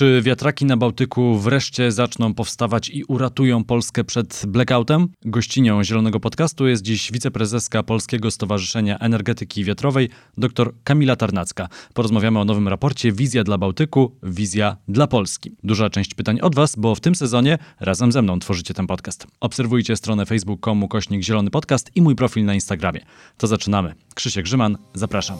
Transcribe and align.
Czy 0.00 0.22
wiatraki 0.22 0.64
na 0.64 0.76
Bałtyku 0.76 1.38
wreszcie 1.38 1.92
zaczną 1.92 2.34
powstawać 2.34 2.88
i 2.88 3.04
uratują 3.04 3.64
Polskę 3.64 4.04
przed 4.04 4.42
blackoutem? 4.46 5.08
Gościnią 5.24 5.84
Zielonego 5.84 6.20
Podcastu 6.20 6.68
jest 6.68 6.82
dziś 6.82 7.12
wiceprezeska 7.12 7.82
Polskiego 7.82 8.30
Stowarzyszenia 8.30 8.98
Energetyki 8.98 9.64
Wiatrowej, 9.64 10.08
dr 10.38 10.72
Kamila 10.84 11.16
Tarnacka. 11.16 11.68
Porozmawiamy 11.94 12.38
o 12.38 12.44
nowym 12.44 12.68
raporcie 12.68 13.12
Wizja 13.12 13.44
dla 13.44 13.58
Bałtyku, 13.58 14.16
wizja 14.22 14.76
dla 14.88 15.06
Polski. 15.06 15.56
Duża 15.64 15.90
część 15.90 16.14
pytań 16.14 16.40
od 16.40 16.54
Was, 16.54 16.76
bo 16.76 16.94
w 16.94 17.00
tym 17.00 17.14
sezonie 17.14 17.58
razem 17.80 18.12
ze 18.12 18.22
mną 18.22 18.38
tworzycie 18.38 18.74
ten 18.74 18.86
podcast. 18.86 19.26
Obserwujcie 19.40 19.96
stronę 19.96 20.26
facebook.com 20.26 20.88
kośnik 20.88 21.22
Zielony 21.22 21.50
Podcast 21.50 21.90
i 21.94 22.02
mój 22.02 22.14
profil 22.16 22.44
na 22.44 22.54
Instagramie. 22.54 23.00
To 23.38 23.46
zaczynamy. 23.46 23.94
Krzysiek 24.14 24.44
Grzyman, 24.44 24.78
zapraszam. 24.94 25.36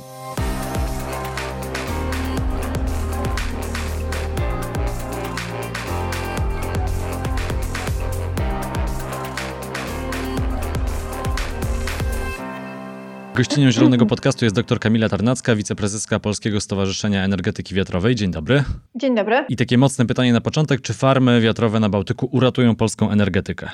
Gościnią 13.41 13.71
Zielonego 13.71 14.07
Podcastu 14.07 14.45
jest 14.45 14.57
dr 14.57 14.79
Kamila 14.81 15.09
Tarnacka, 15.09 15.55
wiceprezeska 15.55 16.19
Polskiego 16.19 16.61
Stowarzyszenia 16.61 17.25
Energetyki 17.25 17.75
Wiatrowej. 17.75 18.15
Dzień 18.15 18.31
dobry. 18.31 18.65
Dzień 18.95 19.15
dobry. 19.15 19.45
I 19.49 19.57
takie 19.57 19.79
mocne 19.79 20.07
pytanie 20.07 20.33
na 20.33 20.41
początek. 20.41 20.81
Czy 20.81 20.95
farmy 20.95 21.41
wiatrowe 21.41 21.81
na 21.81 21.89
Bałtyku 21.89 22.29
uratują 22.33 22.77
polską 22.77 23.11
energetykę? 23.11 23.69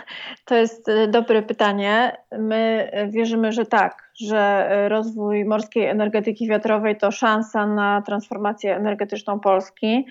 To 0.45 0.55
jest 0.55 0.89
e, 0.89 1.07
dobre 1.07 1.41
pytanie. 1.41 2.17
My 2.39 2.91
wierzymy, 3.09 3.51
że 3.51 3.65
tak, 3.65 4.11
że 4.15 4.39
e, 4.39 4.89
rozwój 4.89 5.45
morskiej 5.45 5.85
energetyki 5.85 6.47
wiatrowej 6.47 6.97
to 6.97 7.11
szansa 7.11 7.67
na 7.67 8.01
transformację 8.01 8.75
energetyczną 8.75 9.39
Polski 9.39 10.05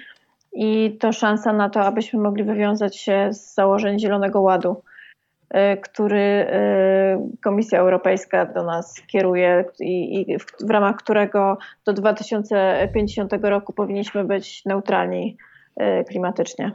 i 0.52 0.96
to 1.00 1.12
szansa 1.12 1.52
na 1.52 1.70
to, 1.70 1.80
abyśmy 1.80 2.20
mogli 2.20 2.44
wywiązać 2.44 2.96
się 2.96 3.28
z 3.32 3.54
założeń 3.54 3.98
Zielonego 3.98 4.40
Ładu. 4.40 4.82
E, 5.50 5.76
który 5.76 6.20
e, 6.20 7.28
Komisja 7.44 7.78
Europejska 7.78 8.46
do 8.46 8.64
nas 8.64 9.02
kieruje 9.06 9.64
i, 9.80 10.38
w, 10.38 10.70
ramach 10.70 10.96
którego 10.96 11.58
do 11.84 11.92
2050 11.92 13.32
roku 13.42 13.72
powinniśmy 13.72 14.24
być 14.24 14.64
neutralni 14.64 15.36
klimatycznie. 16.08 16.72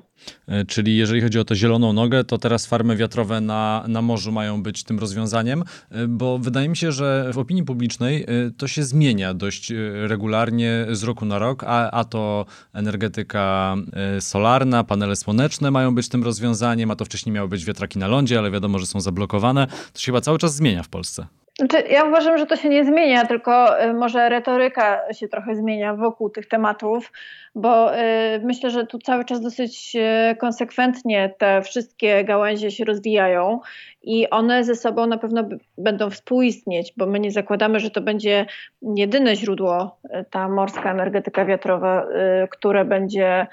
E, 0.47 0.65
czyli 0.65 0.97
jeżeli 0.97 1.21
chodzi 1.21 1.39
o 1.39 1.45
tę 1.45 1.55
zieloną 1.55 1.93
nogę, 1.93 2.23
to 2.23 2.37
teraz 2.37 2.65
farmy 2.65 2.95
wiatrowe 2.95 3.41
na, 3.41 3.85
na 3.87 4.01
morzu 4.01 4.31
mają 4.31 4.63
być 4.63 4.83
tym 4.83 4.99
rozwiązaniem, 4.99 5.63
e, 5.91 6.07
bo 6.07 6.37
wydaje 6.37 6.69
mi 6.69 6.77
się, 6.77 6.91
że 6.91 7.29
w 7.33 7.37
opinii 7.37 7.63
publicznej 7.63 8.25
to 8.57 8.67
się 8.67 8.83
zmienia 8.83 9.33
dość 9.33 9.73
regularnie 10.07 10.85
z 10.91 11.03
roku 11.03 11.25
na 11.25 11.39
rok, 11.39 11.63
a, 11.67 11.91
a 11.91 12.03
to 12.03 12.45
energetyka 12.73 13.75
solarna, 14.19 14.83
panele 14.83 15.15
słoneczne 15.15 15.71
mają 15.71 15.95
być 15.95 16.09
tym 16.09 16.23
rozwiązaniem, 16.23 16.91
a 16.91 16.95
to 16.95 17.05
wcześniej 17.05 17.33
miały 17.33 17.47
być 17.47 17.65
wiatraki 17.65 17.99
na 17.99 18.07
lądzie, 18.07 18.39
ale 18.39 18.51
wiadomo, 18.51 18.79
że 18.79 18.85
są 18.85 19.01
zablokowane. 19.01 19.67
To 19.93 19.99
się 19.99 20.05
chyba 20.05 20.21
cały 20.21 20.37
czas 20.37 20.55
zmienia 20.55 20.83
w 20.83 20.89
Polsce. 20.89 21.27
Znaczy, 21.59 21.87
ja 21.89 22.03
uważam, 22.03 22.37
że 22.37 22.45
to 22.45 22.55
się 22.55 22.69
nie 22.69 22.85
zmienia, 22.85 23.25
tylko 23.25 23.83
y, 23.83 23.93
może 23.93 24.29
retoryka 24.29 25.13
się 25.13 25.27
trochę 25.27 25.55
zmienia 25.55 25.93
wokół 25.95 26.29
tych 26.29 26.47
tematów, 26.47 27.11
bo 27.55 27.95
y, 27.95 27.99
myślę, 28.43 28.69
że 28.69 28.85
tu 28.85 28.99
cały 28.99 29.25
czas 29.25 29.41
dosyć 29.41 29.95
y, 29.95 30.35
konsekwentnie 30.35 31.33
te 31.37 31.61
wszystkie 31.61 32.23
gałęzie 32.23 32.71
się 32.71 32.85
rozwijają 32.85 33.59
i 34.03 34.29
one 34.29 34.63
ze 34.63 34.75
sobą 34.75 35.07
na 35.07 35.17
pewno 35.17 35.43
będą 35.77 36.09
współistnieć, 36.09 36.93
bo 36.97 37.05
my 37.05 37.19
nie 37.19 37.31
zakładamy, 37.31 37.79
że 37.79 37.91
to 37.91 38.01
będzie 38.01 38.45
jedyne 38.81 39.35
źródło, 39.35 39.97
ta 40.29 40.49
morska 40.49 40.91
energetyka 40.91 41.45
wiatrowa, 41.45 42.07
które 42.49 42.85
będzie 42.85 43.47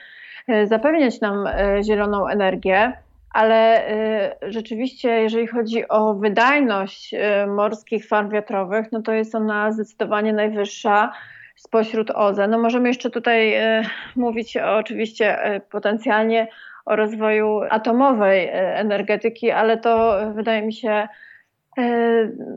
zapewniać 0.65 1.21
nam 1.21 1.49
zieloną 1.83 2.29
energię 2.29 2.93
ale 3.33 3.89
y, 3.91 4.53
rzeczywiście, 4.53 5.09
jeżeli 5.11 5.47
chodzi 5.47 5.89
o 5.89 6.15
wydajność 6.15 7.15
y, 7.15 7.47
morskich 7.47 8.07
farm 8.07 8.31
wiatrowych, 8.31 8.93
no 8.93 9.03
to 9.03 9.13
jest 9.13 9.35
ona 9.35 9.73
zdecydowanie 9.73 10.33
najwyższa 10.33 11.13
spośród 11.57 12.11
OZE. 12.11 12.49
No 12.49 12.59
możemy 12.59 12.89
jeszcze 12.89 13.11
tutaj 13.11 13.55
y, 13.81 13.85
mówić 14.17 14.57
o, 14.57 14.77
oczywiście 14.77 15.39
potencjalnie 15.71 16.49
o 16.85 16.97
rozwoju 16.97 17.61
atomowej 17.71 18.49
energetyki, 18.53 19.51
ale 19.51 19.79
to 19.79 20.19
wydaje 20.35 20.63
mi 20.63 20.73
się 20.73 21.09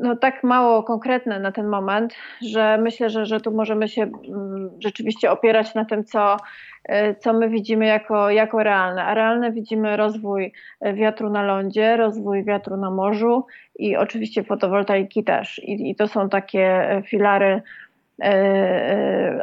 no, 0.02 0.16
tak 0.16 0.44
mało 0.44 0.84
konkretne 0.84 1.40
na 1.40 1.52
ten 1.52 1.68
moment, 1.68 2.14
że 2.42 2.78
myślę, 2.78 3.10
że, 3.10 3.26
że 3.26 3.42
tu 3.42 3.52
możemy 3.52 3.88
się 3.88 4.02
mm, 4.02 4.70
rzeczywiście 4.80 5.32
opierać 5.32 5.76
na 5.76 5.86
tym, 5.86 6.06
co 6.06 6.38
E, 6.86 7.16
co 7.16 7.34
my 7.34 7.50
widzimy 7.50 7.86
jako, 7.86 8.30
jako 8.30 8.64
realne. 8.64 9.04
A 9.04 9.14
realne 9.14 9.52
widzimy 9.52 9.98
rozwój 9.98 10.54
e, 10.82 10.94
wiatru 10.94 11.30
na 11.30 11.44
lądzie, 11.44 11.98
rozwój 11.98 12.44
wiatru 12.44 12.78
na 12.78 12.92
morzu 12.92 13.46
i 13.80 13.98
oczywiście 13.98 14.44
fotowoltaiki 14.44 15.24
też. 15.24 15.60
I, 15.60 15.90
i 15.90 15.96
to 15.96 16.08
są 16.08 16.30
takie 16.30 16.92
e, 16.92 17.02
filary 17.04 17.62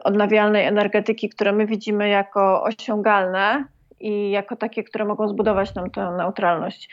odnawialnej 0.05 0.67
energetyki, 0.67 1.29
które 1.29 1.53
my 1.53 1.67
widzimy 1.67 2.09
jako 2.09 2.63
osiągalne 2.63 3.65
i 4.03 4.31
jako 4.31 4.57
takie, 4.57 4.85
które 4.85 5.05
mogą 5.05 5.29
zbudować 5.29 5.75
nam 5.75 5.91
tę 5.91 6.15
neutralność 6.19 6.89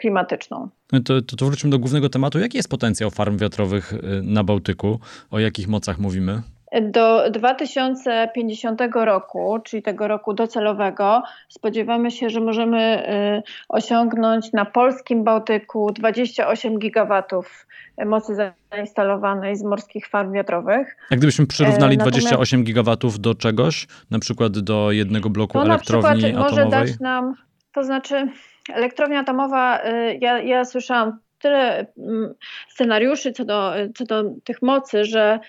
klimatyczną. 0.00 0.68
No 0.92 1.00
to, 1.00 1.22
to, 1.22 1.36
to 1.36 1.46
wróćmy 1.46 1.70
do 1.70 1.78
głównego 1.78 2.08
tematu. 2.08 2.38
Jaki 2.38 2.56
jest 2.56 2.70
potencjał 2.70 3.10
farm 3.10 3.38
wiatrowych 3.38 3.94
na 4.22 4.44
Bałtyku? 4.44 5.00
O 5.30 5.38
jakich 5.38 5.68
mocach 5.68 5.98
mówimy? 5.98 6.42
Do 6.82 7.30
2050 7.30 8.80
roku, 8.94 9.58
czyli 9.64 9.82
tego 9.82 10.08
roku 10.08 10.34
docelowego, 10.34 11.22
spodziewamy 11.48 12.10
się, 12.10 12.30
że 12.30 12.40
możemy 12.40 13.08
y, 13.38 13.42
osiągnąć 13.68 14.52
na 14.52 14.64
polskim 14.64 15.24
Bałtyku 15.24 15.92
28 15.92 16.78
gigawatów 16.78 17.66
mocy 18.06 18.32
zainstalowanej 18.70 19.56
z 19.56 19.62
morskich 19.62 20.08
farm 20.08 20.32
wiatrowych. 20.32 20.96
A 21.10 21.16
gdybyśmy 21.16 21.46
przyrównali 21.46 21.96
Natomiast, 21.96 22.26
28 22.26 22.64
gigawatów 22.64 23.20
do 23.20 23.34
czegoś, 23.34 23.86
na 24.10 24.18
przykład 24.18 24.58
do 24.58 24.92
jednego 24.92 25.30
bloku 25.30 25.60
elektrowni 25.60 26.24
atomowej? 26.24 26.34
może 26.34 26.66
dać 26.66 27.00
nam, 27.00 27.34
to 27.72 27.84
znaczy 27.84 28.28
elektrownia 28.74 29.20
atomowa, 29.20 29.84
y, 29.84 30.18
ja, 30.20 30.38
ja 30.38 30.64
słyszałam 30.64 31.18
tyle 31.38 31.86
mm, 31.98 32.34
scenariuszy 32.68 33.32
co 33.32 33.44
do, 33.44 33.72
co 33.94 34.04
do 34.04 34.24
tych 34.44 34.62
mocy, 34.62 35.04
że 35.04 35.40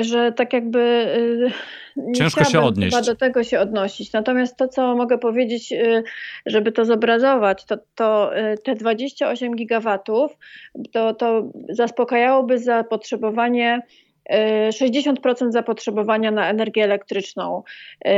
że 0.00 0.32
tak 0.32 0.52
jakby 0.52 0.78
y, 0.78 1.50
nie 1.96 2.14
Ciężko 2.14 2.44
się 2.44 2.60
odnieść. 2.60 3.06
do 3.06 3.16
tego 3.16 3.44
się 3.44 3.60
odnosić. 3.60 4.12
Natomiast 4.12 4.56
to, 4.56 4.68
co 4.68 4.96
mogę 4.96 5.18
powiedzieć, 5.18 5.72
y, 5.72 6.04
żeby 6.46 6.72
to 6.72 6.84
zobrazować, 6.84 7.64
to, 7.64 7.76
to 7.94 8.38
y, 8.38 8.58
te 8.64 8.74
28 8.74 9.56
gigawatów 9.56 10.38
to, 10.92 11.14
to 11.14 11.50
zaspokajałoby 11.68 12.58
zapotrzebowanie 12.58 13.82
60% 14.70 15.50
zapotrzebowania 15.52 16.30
na 16.30 16.50
energię 16.50 16.84
elektryczną 16.84 17.62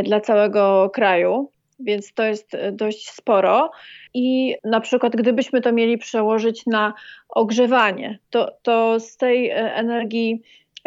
dla 0.04 0.20
całego 0.20 0.90
kraju, 0.90 1.50
więc 1.80 2.14
to 2.14 2.22
jest 2.22 2.56
dość 2.72 3.10
sporo. 3.10 3.70
I 4.14 4.56
na 4.64 4.80
przykład, 4.80 5.16
gdybyśmy 5.16 5.60
to 5.60 5.72
mieli 5.72 5.98
przełożyć 5.98 6.66
na 6.66 6.94
ogrzewanie, 7.28 8.18
to, 8.30 8.56
to 8.62 9.00
z 9.00 9.16
tej 9.16 9.50
energii 9.50 10.42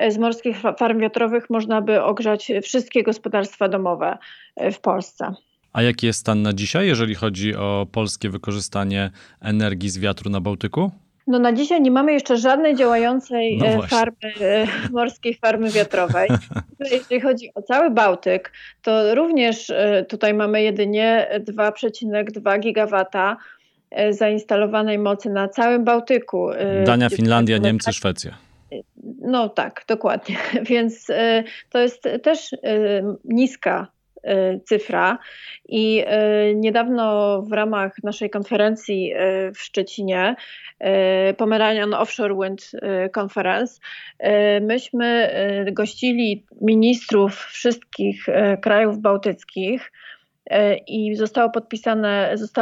z 0.09 0.17
morskich 0.17 0.57
farm 0.77 0.99
wiatrowych 0.99 1.49
można 1.49 1.81
by 1.81 2.03
ogrzać 2.03 2.51
wszystkie 2.63 3.03
gospodarstwa 3.03 3.69
domowe 3.69 4.17
e, 4.55 4.71
w 4.71 4.79
Polsce. 4.79 5.33
A 5.73 5.81
jaki 5.81 6.05
jest 6.05 6.19
stan 6.19 6.41
na 6.41 6.53
dzisiaj, 6.53 6.87
jeżeli 6.87 7.15
chodzi 7.15 7.55
o 7.55 7.87
polskie 7.91 8.29
wykorzystanie 8.29 9.11
energii 9.41 9.89
z 9.89 9.97
wiatru 9.97 10.29
na 10.29 10.41
Bałtyku? 10.41 10.91
No 11.27 11.39
na 11.39 11.53
dzisiaj 11.53 11.81
nie 11.81 11.91
mamy 11.91 12.13
jeszcze 12.13 12.37
żadnej 12.37 12.75
działającej 12.75 13.57
no 13.57 13.65
e, 13.65 13.87
farmy, 13.87 14.67
morskiej 14.91 15.35
farmy 15.35 15.71
wiatrowej. 15.71 16.29
Jeżeli 16.91 17.21
chodzi 17.21 17.49
o 17.55 17.61
cały 17.61 17.91
Bałtyk, 17.91 18.51
to 18.81 19.15
również 19.15 19.71
tutaj 20.09 20.33
mamy 20.33 20.63
jedynie 20.63 21.27
2,2 21.39 22.59
gigawata 22.59 23.37
zainstalowanej 24.09 24.99
mocy 24.99 25.29
na 25.29 25.47
całym 25.47 25.83
Bałtyku. 25.83 26.49
Dania, 26.85 27.09
Finlandia, 27.09 27.57
Niemcy, 27.57 27.93
Szwecja. 27.93 28.37
No 29.21 29.49
tak, 29.49 29.85
dokładnie. 29.87 30.37
Więc 30.69 31.09
e, 31.09 31.43
to 31.69 31.79
jest 31.79 32.07
też 32.23 32.53
e, 32.53 32.57
niska 33.25 33.87
e, 34.23 34.59
cyfra 34.59 35.17
i 35.69 36.03
niedawno 36.55 37.41
w 37.41 37.51
ramach 37.51 38.03
naszej 38.03 38.29
konferencji 38.29 39.13
w 39.55 39.59
Szczecinie 39.59 40.35
Pomeranian 41.37 41.93
Offshore 41.93 42.35
Wind 42.35 42.71
Conference 43.19 43.79
myśmy 44.61 45.29
gościli 45.71 46.45
ministrów 46.61 47.35
wszystkich 47.35 48.25
krajów 48.61 48.99
bałtyckich 48.99 49.91
i 50.87 51.15
została 51.15 51.49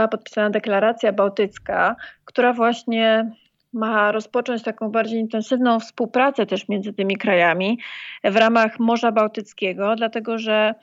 podpisana 0.08 0.50
deklaracja 0.50 1.14
bałtycka, 1.14 1.96
która 2.26 2.54
właśnie 2.54 3.32
ma 3.74 4.12
rozpocząć 4.12 4.64
taką 4.64 4.90
bardziej 4.90 5.20
intensywną 5.20 5.80
współpracę 5.80 6.46
też 6.46 6.70
między 6.70 6.94
tymi 6.94 7.18
krajami 7.18 7.80
w 8.24 8.36
ramach 8.36 8.80
Morza 8.80 9.12
Bałtyckiego, 9.12 9.96
dlatego 9.96 10.38
że 10.38 10.76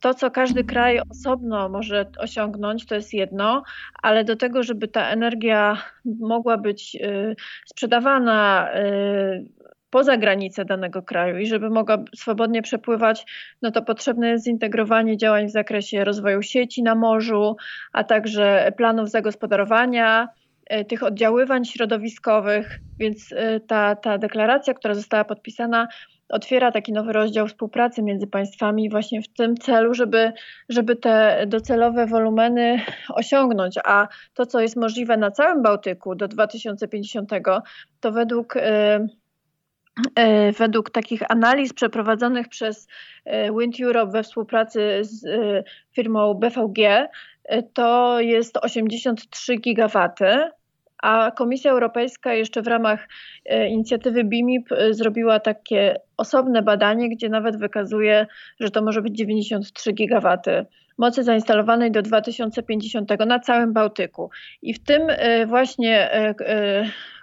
To, 0.00 0.14
co 0.14 0.30
każdy 0.30 0.64
kraj 0.64 1.00
osobno 1.10 1.68
może 1.68 2.06
osiągnąć, 2.18 2.86
to 2.86 2.94
jest 2.94 3.14
jedno, 3.14 3.62
ale 4.02 4.24
do 4.24 4.36
tego, 4.36 4.62
żeby 4.62 4.88
ta 4.88 5.08
energia 5.10 5.76
mogła 6.20 6.56
być 6.56 6.96
sprzedawana 7.66 8.68
poza 9.90 10.16
granice 10.16 10.64
danego 10.64 11.02
kraju 11.02 11.38
i 11.38 11.46
żeby 11.46 11.70
mogła 11.70 11.98
swobodnie 12.16 12.62
przepływać, 12.62 13.26
no 13.62 13.70
to 13.70 13.82
potrzebne 13.82 14.28
jest 14.28 14.44
zintegrowanie 14.44 15.16
działań 15.16 15.46
w 15.46 15.52
zakresie 15.52 16.04
rozwoju 16.04 16.42
sieci 16.42 16.82
na 16.82 16.94
morzu, 16.94 17.56
a 17.92 18.04
także 18.04 18.72
planów 18.76 19.10
zagospodarowania, 19.10 20.28
tych 20.88 21.02
oddziaływań 21.02 21.64
środowiskowych, 21.64 22.78
więc 22.98 23.32
e, 23.32 23.60
ta, 23.60 23.96
ta 23.96 24.18
deklaracja, 24.18 24.74
która 24.74 24.94
została 24.94 25.24
podpisana, 25.24 25.88
otwiera 26.28 26.72
taki 26.72 26.92
nowy 26.92 27.12
rozdział 27.12 27.48
współpracy 27.48 28.02
między 28.02 28.26
państwami 28.26 28.90
właśnie 28.90 29.22
w 29.22 29.28
tym 29.28 29.56
celu, 29.56 29.94
żeby, 29.94 30.32
żeby 30.68 30.96
te 30.96 31.44
docelowe 31.46 32.06
wolumeny 32.06 32.80
osiągnąć. 33.08 33.78
A 33.84 34.08
to, 34.34 34.46
co 34.46 34.60
jest 34.60 34.76
możliwe 34.76 35.16
na 35.16 35.30
całym 35.30 35.62
Bałtyku 35.62 36.14
do 36.14 36.28
2050, 36.28 37.30
to 38.00 38.12
według 38.12 38.56
e, 38.56 39.06
E, 40.14 40.52
według 40.52 40.90
takich 40.90 41.30
analiz 41.30 41.72
przeprowadzonych 41.72 42.48
przez 42.48 42.88
e, 43.24 43.52
Wind 43.58 43.80
Europe 43.80 44.12
we 44.12 44.22
współpracy 44.22 44.98
z 45.02 45.24
e, 45.24 45.64
firmą 45.92 46.34
BVG, 46.34 47.08
to 47.74 48.20
jest 48.20 48.56
83 48.56 49.56
gigawaty, 49.56 50.50
a 51.02 51.30
Komisja 51.30 51.70
Europejska 51.70 52.34
jeszcze 52.34 52.62
w 52.62 52.66
ramach 52.66 53.08
inicjatywy 53.68 54.24
BIMIP 54.24 54.68
zrobiła 54.90 55.40
takie 55.40 55.96
osobne 56.16 56.62
badanie, 56.62 57.08
gdzie 57.08 57.28
nawet 57.28 57.56
wykazuje, 57.56 58.26
że 58.60 58.70
to 58.70 58.82
może 58.82 59.02
być 59.02 59.16
93 59.18 59.92
gigawaty 59.92 60.66
mocy 60.98 61.22
zainstalowanej 61.22 61.90
do 61.90 62.02
2050 62.02 63.10
na 63.26 63.38
całym 63.38 63.72
Bałtyku. 63.72 64.30
I 64.62 64.74
w 64.74 64.78
tym 64.78 65.02
właśnie 65.46 66.10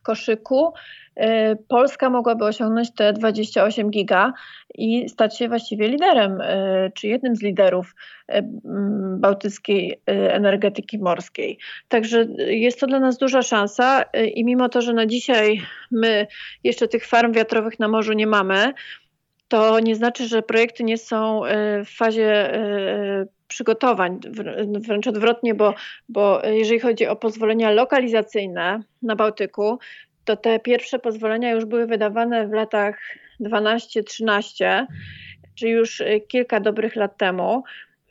koszyku 0.04 0.74
E, 1.20 1.56
Polska 1.56 2.10
mogłaby 2.10 2.46
osiągnąć 2.46 2.92
te 2.92 3.14
28 3.14 3.90
giga 3.90 4.34
i 4.76 5.10
stać 5.10 5.38
się 5.38 5.48
właściwie 5.48 5.88
liderem, 5.88 6.42
e, 6.42 6.92
czy 6.96 7.08
jednym 7.08 7.36
z 7.36 7.42
liderów 7.42 7.96
e, 8.28 8.42
bałtyckiej 9.20 10.02
energetyki 10.06 11.00
morskiej. 11.00 11.58
Także 11.88 12.26
jest 12.38 12.80
to 12.80 12.88
dla 12.88 13.00
nas 13.00 13.18
duża 13.18 13.42
szansa 13.42 14.04
i 14.34 14.46
mimo 14.46 14.70
to, 14.70 14.82
że 14.82 14.94
na 14.94 15.06
dzisiaj 15.06 15.62
my 15.92 16.28
jeszcze 16.64 16.88
tych 16.88 17.08
farm 17.08 17.34
wiatrowych 17.34 17.80
na 17.80 17.88
morzu 17.88 18.14
nie 18.14 18.28
mamy, 18.28 18.74
to 19.50 19.80
nie 19.80 19.96
znaczy, 19.96 20.28
że 20.28 20.42
projekty 20.42 20.84
nie 20.84 20.98
są 20.98 21.42
w 21.86 21.90
fazie 21.98 22.52
przygotowań, 23.48 24.20
wręcz 24.80 25.08
odwrotnie, 25.08 25.54
bo, 25.54 25.74
bo 26.10 26.42
jeżeli 26.46 26.80
chodzi 26.80 27.08
o 27.08 27.16
pozwolenia 27.16 27.72
lokalizacyjne 27.72 28.80
na 29.02 29.16
Bałtyku, 29.16 29.80
to 30.26 30.38
te 30.38 30.60
pierwsze 30.60 31.00
pozwolenia 31.00 31.52
już 31.52 31.66
były 31.66 31.86
wydawane 31.86 32.48
w 32.48 32.52
latach 32.52 33.00
12-13, 33.42 34.86
czyli 35.56 35.72
już 35.72 36.04
kilka 36.28 36.60
dobrych 36.60 36.96
lat 36.96 37.18
temu. 37.18 37.64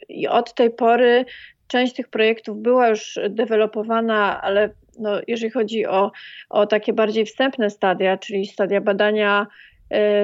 I 0.09 0.29
od 0.29 0.55
tej 0.55 0.71
pory 0.71 1.25
część 1.67 1.95
tych 1.95 2.09
projektów 2.09 2.59
była 2.59 2.89
już 2.89 3.19
dewelopowana, 3.31 4.43
ale 4.43 4.71
no, 4.99 5.21
jeżeli 5.27 5.51
chodzi 5.51 5.87
o, 5.87 6.13
o 6.51 6.67
takie 6.67 6.93
bardziej 6.93 7.27
wstępne 7.27 7.71
stadia, 7.71 8.17
czyli 8.17 8.47
stadia 8.47 8.81
badania, 8.81 9.47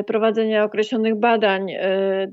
prowadzenia 0.07 0.65
określonych 0.65 1.15
badań, 1.15 1.71
y, 1.71 1.79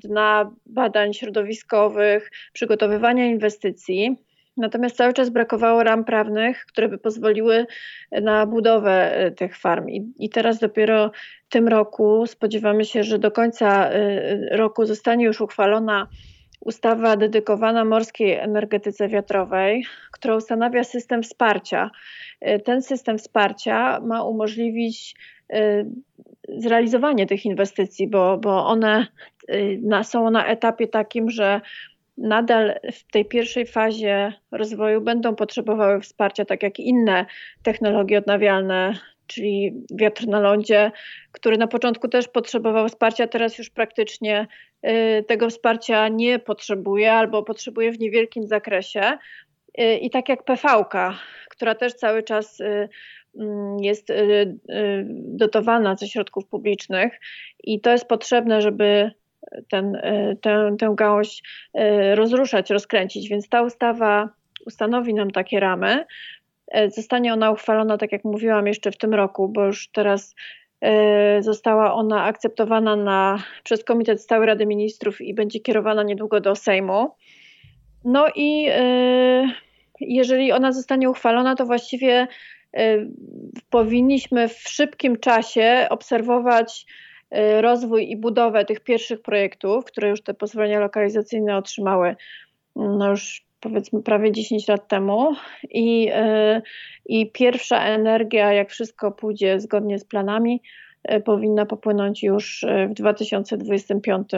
dna 0.03 0.51
badań 0.65 1.13
środowiskowych, 1.13 2.31
przygotowywania 2.53 3.25
inwestycji, 3.25 4.15
Natomiast 4.57 4.95
cały 4.95 5.13
czas 5.13 5.29
brakowało 5.29 5.83
ram 5.83 6.05
prawnych, 6.05 6.65
które 6.65 6.89
by 6.89 6.97
pozwoliły 6.97 7.65
na 8.11 8.45
budowę 8.45 9.15
e, 9.15 9.31
tych 9.31 9.57
farm. 9.57 9.89
I, 9.89 10.29
teraz 10.29 10.59
dopiero 10.59 11.11
w 11.45 11.49
tym 11.49 11.67
roku 11.67 12.27
spodziewamy 12.27 12.85
się, 12.85 13.03
że 13.03 13.19
do 13.19 13.31
końca 13.31 13.89
e, 13.89 14.57
roku 14.57 14.85
zostanie 14.85 15.25
już 15.25 15.41
uchwalona 15.41 16.07
ustawa 16.59 17.17
dedykowana 17.17 17.85
morskiej 17.85 18.33
energetyce 18.33 19.07
wiatrowej, 19.07 19.85
która 20.11 20.35
ustanawia 20.35 20.83
system 20.83 21.23
wsparcia. 21.23 21.91
E, 22.41 22.59
ten 22.59 22.81
system 22.81 23.17
wsparcia 23.17 23.99
ma 23.99 24.23
umożliwić 24.23 25.15
zrealizowanie 26.49 27.25
tych 27.27 27.45
inwestycji, 27.45 28.07
bo, 28.07 28.37
bo 28.37 28.65
one 28.65 29.07
są 30.03 30.29
na 30.29 30.45
etapie 30.45 30.87
takim, 30.87 31.29
że 31.29 31.61
nadal 32.17 32.79
w 32.93 33.11
tej 33.11 33.25
pierwszej 33.25 33.65
fazie 33.65 34.33
rozwoju 34.51 35.01
będą 35.01 35.35
potrzebowały 35.35 36.01
wsparcia, 36.01 36.45
tak 36.45 36.63
jak 36.63 36.79
inne 36.79 37.25
technologie 37.63 38.17
odnawialne, 38.17 38.93
czyli 39.27 39.73
wiatr 39.91 40.27
na 40.27 40.39
lądzie, 40.39 40.91
który 41.31 41.57
na 41.57 41.67
początku 41.67 42.07
też 42.07 42.27
potrzebował 42.27 42.87
wsparcia, 42.87 43.27
teraz 43.27 43.57
już 43.57 43.69
praktycznie 43.69 44.47
y, 44.87 45.23
tego 45.27 45.49
wsparcia 45.49 46.07
nie 46.07 46.39
potrzebuje 46.39 47.13
albo 47.13 47.43
potrzebuje 47.43 47.91
w 47.91 47.99
niewielkim 47.99 48.47
zakresie. 48.47 49.17
Y, 49.79 49.97
I 49.97 50.09
tak 50.09 50.29
jak 50.29 50.43
PV, 50.43 50.85
która 51.49 51.75
też 51.75 51.93
cały 51.93 52.23
czas 52.23 52.59
y, 52.59 52.89
jest 53.81 54.07
dotowana 55.13 55.95
ze 55.95 56.07
środków 56.07 56.47
publicznych 56.47 57.19
i 57.63 57.81
to 57.81 57.91
jest 57.91 58.07
potrzebne, 58.07 58.61
żeby 58.61 59.11
ten, 59.69 59.95
e, 59.95 60.35
tę, 60.41 60.75
tę 60.79 60.93
gałąź 60.97 61.41
rozruszać, 62.13 62.69
rozkręcić. 62.69 63.29
Więc 63.29 63.49
ta 63.49 63.61
ustawa 63.61 64.29
ustanowi 64.65 65.13
nam 65.13 65.31
takie 65.31 65.59
ramy. 65.59 66.05
Zostanie 66.87 67.33
ona 67.33 67.51
uchwalona, 67.51 67.97
tak 67.97 68.11
jak 68.11 68.23
mówiłam, 68.23 68.67
jeszcze 68.67 68.91
w 68.91 68.97
tym 68.97 69.13
roku, 69.13 69.49
bo 69.49 69.65
już 69.65 69.89
teraz 69.91 70.35
została 71.39 71.93
ona 71.93 72.23
akceptowana 72.23 72.95
na, 72.95 73.43
przez 73.63 73.83
Komitet 73.83 74.21
Stały 74.21 74.45
Rady 74.45 74.65
Ministrów 74.65 75.21
i 75.21 75.33
będzie 75.33 75.59
kierowana 75.59 76.03
niedługo 76.03 76.41
do 76.41 76.55
Sejmu. 76.55 77.15
No 78.03 78.27
i 78.35 78.67
jeżeli 79.99 80.51
ona 80.51 80.71
zostanie 80.71 81.09
uchwalona, 81.09 81.55
to 81.55 81.65
właściwie 81.65 82.27
powinniśmy 83.69 84.47
w 84.47 84.59
szybkim 84.69 85.19
czasie 85.19 85.87
obserwować 85.89 86.85
Y, 87.37 87.61
rozwój 87.61 88.11
i 88.11 88.17
budowę 88.17 88.65
tych 88.65 88.79
pierwszych 88.79 89.21
projektów, 89.21 89.85
które 89.85 90.09
już 90.09 90.21
te 90.21 90.33
pozwolenia 90.33 90.79
lokalizacyjne 90.79 91.57
otrzymały 91.57 92.15
no 92.75 93.09
już 93.09 93.45
powiedzmy 93.59 94.03
prawie 94.03 94.31
10 94.31 94.67
lat 94.67 94.87
temu. 94.87 95.35
I, 95.69 96.11
y, 96.11 96.61
i 97.05 97.31
pierwsza 97.31 97.85
energia, 97.85 98.53
jak 98.53 98.69
wszystko 98.69 99.11
pójdzie 99.11 99.59
zgodnie 99.59 99.99
z 99.99 100.05
planami, 100.05 100.61
y, 101.11 101.19
powinna 101.19 101.65
popłynąć 101.65 102.23
już 102.23 102.65
w 102.89 102.93
2025 102.93 104.29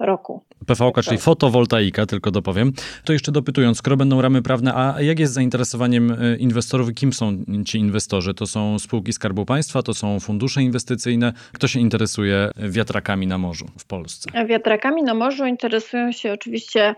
roku. 0.00 0.42
PVK, 0.66 1.02
czyli 1.02 1.16
tak. 1.16 1.24
fotowoltaika, 1.24 2.06
tylko 2.06 2.30
dopowiem. 2.30 2.72
To 3.04 3.12
jeszcze 3.12 3.32
dopytując, 3.32 3.78
skoro 3.78 3.96
będą 3.96 4.22
ramy 4.22 4.42
prawne, 4.42 4.74
a 4.74 5.02
jak 5.02 5.18
jest 5.18 5.32
zainteresowaniem 5.32 6.10
e, 6.10 6.36
inwestorów 6.36 6.90
i 6.90 6.94
kim 6.94 7.12
są 7.12 7.44
ci 7.66 7.78
inwestorzy? 7.78 8.34
To 8.34 8.46
są 8.46 8.78
spółki 8.78 9.12
Skarbu 9.12 9.44
Państwa, 9.44 9.82
to 9.82 9.94
są 9.94 10.20
fundusze 10.20 10.62
inwestycyjne. 10.62 11.32
Kto 11.52 11.68
się 11.68 11.80
interesuje 11.80 12.50
wiatrakami 12.56 13.26
na 13.26 13.38
morzu 13.38 13.66
w 13.78 13.84
Polsce? 13.84 14.46
Wiatrakami 14.46 15.02
na 15.02 15.14
morzu 15.14 15.46
interesują 15.46 16.12
się 16.12 16.32
oczywiście 16.32 16.94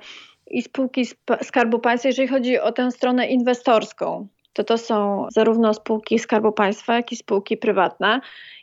i 0.50 0.62
spółki 0.62 1.06
Skarbu 1.42 1.78
Państwa, 1.78 2.08
jeżeli 2.08 2.28
chodzi 2.28 2.58
o 2.58 2.72
tę 2.72 2.90
stronę 2.90 3.26
inwestorską. 3.26 4.26
To 4.52 4.64
to 4.64 4.78
są 4.78 5.26
zarówno 5.32 5.74
spółki 5.74 6.18
Skarbu 6.18 6.52
Państwa, 6.52 6.96
jak 6.96 7.12
i 7.12 7.16
spółki 7.16 7.56
prywatne. 7.56 8.20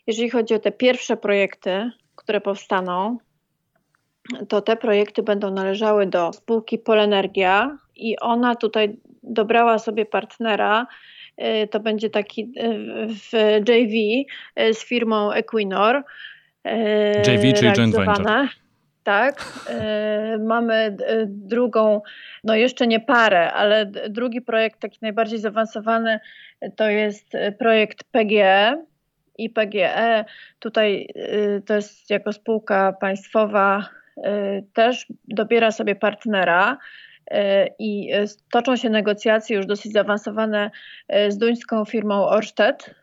Jeżeli 0.08 0.30
chodzi 0.30 0.54
o 0.54 0.60
te 0.60 0.72
pierwsze 0.72 1.18
projekty, 1.18 1.92
które 2.16 2.42
powstaną, 2.42 3.18
to 4.48 4.62
te 4.62 4.76
projekty 4.76 5.24
będą 5.24 5.52
należały 5.52 6.08
do 6.08 6.34
spółki 6.34 6.78
Polenergia 6.78 7.78
i 7.96 8.20
ona 8.20 8.56
tutaj 8.56 8.98
dobrała 9.24 9.80
sobie 9.80 10.06
partnera. 10.06 10.88
Y, 11.42 11.68
to 11.68 11.80
będzie 11.80 12.10
taki 12.10 12.42
y, 12.42 13.08
w 13.08 13.32
JV 13.70 13.96
y, 14.64 14.74
z 14.74 14.86
firmą 14.86 15.32
Equinor. 15.32 16.04
JV, 16.66 17.54
czyli 17.54 17.74
joint 17.74 17.96
venture. 17.96 18.48
Tak. 19.04 19.46
Mamy 20.40 20.98
drugą, 21.28 22.02
no 22.44 22.56
jeszcze 22.56 22.88
nie 22.88 23.00
parę, 23.00 23.54
ale 23.54 23.86
drugi 24.10 24.42
projekt, 24.42 24.80
taki 24.80 24.98
najbardziej 25.02 25.40
zaawansowany, 25.40 26.20
to 26.76 26.90
jest 26.90 27.32
projekt 27.60 28.04
PGE. 28.04 28.84
I 29.38 29.50
PGE 29.50 30.26
tutaj 30.60 31.08
to 31.66 31.76
jest 31.76 32.10
jako 32.10 32.34
spółka 32.34 32.94
państwowa 33.02 33.90
też 34.74 35.08
dobiera 35.28 35.72
sobie 35.72 35.96
partnera 35.96 36.78
y, 37.32 37.36
i 37.80 38.12
toczą 38.52 38.76
się 38.76 38.90
negocjacje 38.90 39.58
już 39.58 39.66
dosyć 39.66 39.92
zaawansowane 39.92 40.72
y, 41.16 41.32
z 41.32 41.38
duńską 41.38 41.86
firmą 41.86 42.28
Orsted 42.28 42.96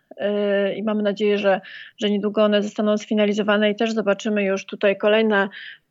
i 0.77 0.83
mamy 0.83 1.03
nadzieję, 1.03 1.39
że, 1.39 1.61
że 1.99 2.11
niedługo 2.11 2.45
one 2.45 2.63
zostaną 2.63 2.99
sfinalizowane 2.99 3.71
i 3.71 3.77
też 3.77 3.93
zobaczymy 3.93 4.45
już 4.45 4.67
tutaj 4.67 4.97
kolejne 4.97 5.49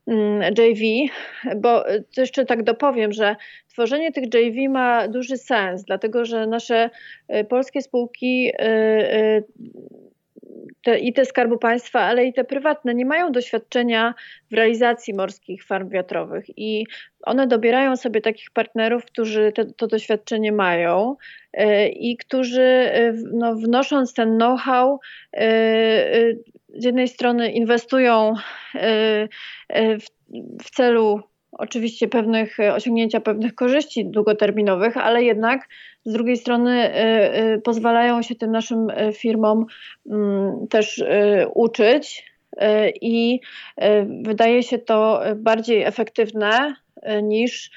mm, 0.07 0.53
JV, 0.57 1.13
bo 1.55 1.83
jeszcze 2.17 2.45
tak 2.45 2.63
dopowiem, 2.63 3.13
że 3.13 3.35
tworzenie 3.67 4.11
tych 4.11 4.23
JV 4.33 4.69
ma 4.69 5.07
duży 5.07 5.37
sens, 5.37 5.83
dlatego 5.83 6.25
że 6.25 6.47
nasze 6.47 6.89
polskie 7.49 7.81
spółki 7.81 8.51
te, 10.81 10.99
i 10.99 11.13
te 11.13 11.25
Skarbu 11.25 11.57
Państwa, 11.57 11.99
ale 12.01 12.25
i 12.25 12.33
te 12.33 12.43
prywatne 12.43 12.95
nie 12.95 13.05
mają 13.05 13.31
doświadczenia 13.31 14.13
w 14.51 14.53
realizacji 14.53 15.13
morskich 15.13 15.63
farm 15.63 15.89
wiatrowych. 15.89 16.45
I 16.57 16.85
one 17.23 17.47
dobierają 17.47 17.97
sobie 17.97 18.21
takich 18.21 18.51
partnerów, 18.51 19.05
którzy 19.05 19.51
te, 19.51 19.65
to 19.65 19.87
doświadczenie 19.87 20.51
mają 20.51 21.15
yy, 21.53 21.89
i 21.89 22.17
którzy 22.17 22.91
yy, 22.93 23.13
no, 23.33 23.55
wnosząc 23.55 24.13
ten 24.13 24.35
know-how 24.35 24.99
yy, 25.33 25.41
z 26.75 26.83
jednej 26.83 27.07
strony 27.07 27.51
inwestują 27.51 28.33
w, 29.99 30.05
w 30.63 30.69
celu 30.71 31.21
oczywiście 31.57 32.07
pewnych 32.07 32.57
osiągnięcia 32.73 33.19
pewnych 33.19 33.55
korzyści 33.55 34.05
długoterminowych, 34.05 34.97
ale 34.97 35.23
jednak 35.23 35.67
z 36.05 36.13
drugiej 36.13 36.37
strony 36.37 36.95
y, 36.95 37.53
y, 37.55 37.61
pozwalają 37.61 38.21
się 38.21 38.35
tym 38.35 38.51
naszym 38.51 38.87
firmom 39.13 39.65
mm, 40.11 40.67
też 40.67 41.03
uczyć 41.53 42.35
i 43.01 43.39
wydaje 44.21 44.63
się 44.63 44.77
to 44.77 45.21
bardziej 45.35 45.83
efektywne 45.83 46.75
niż 47.23 47.71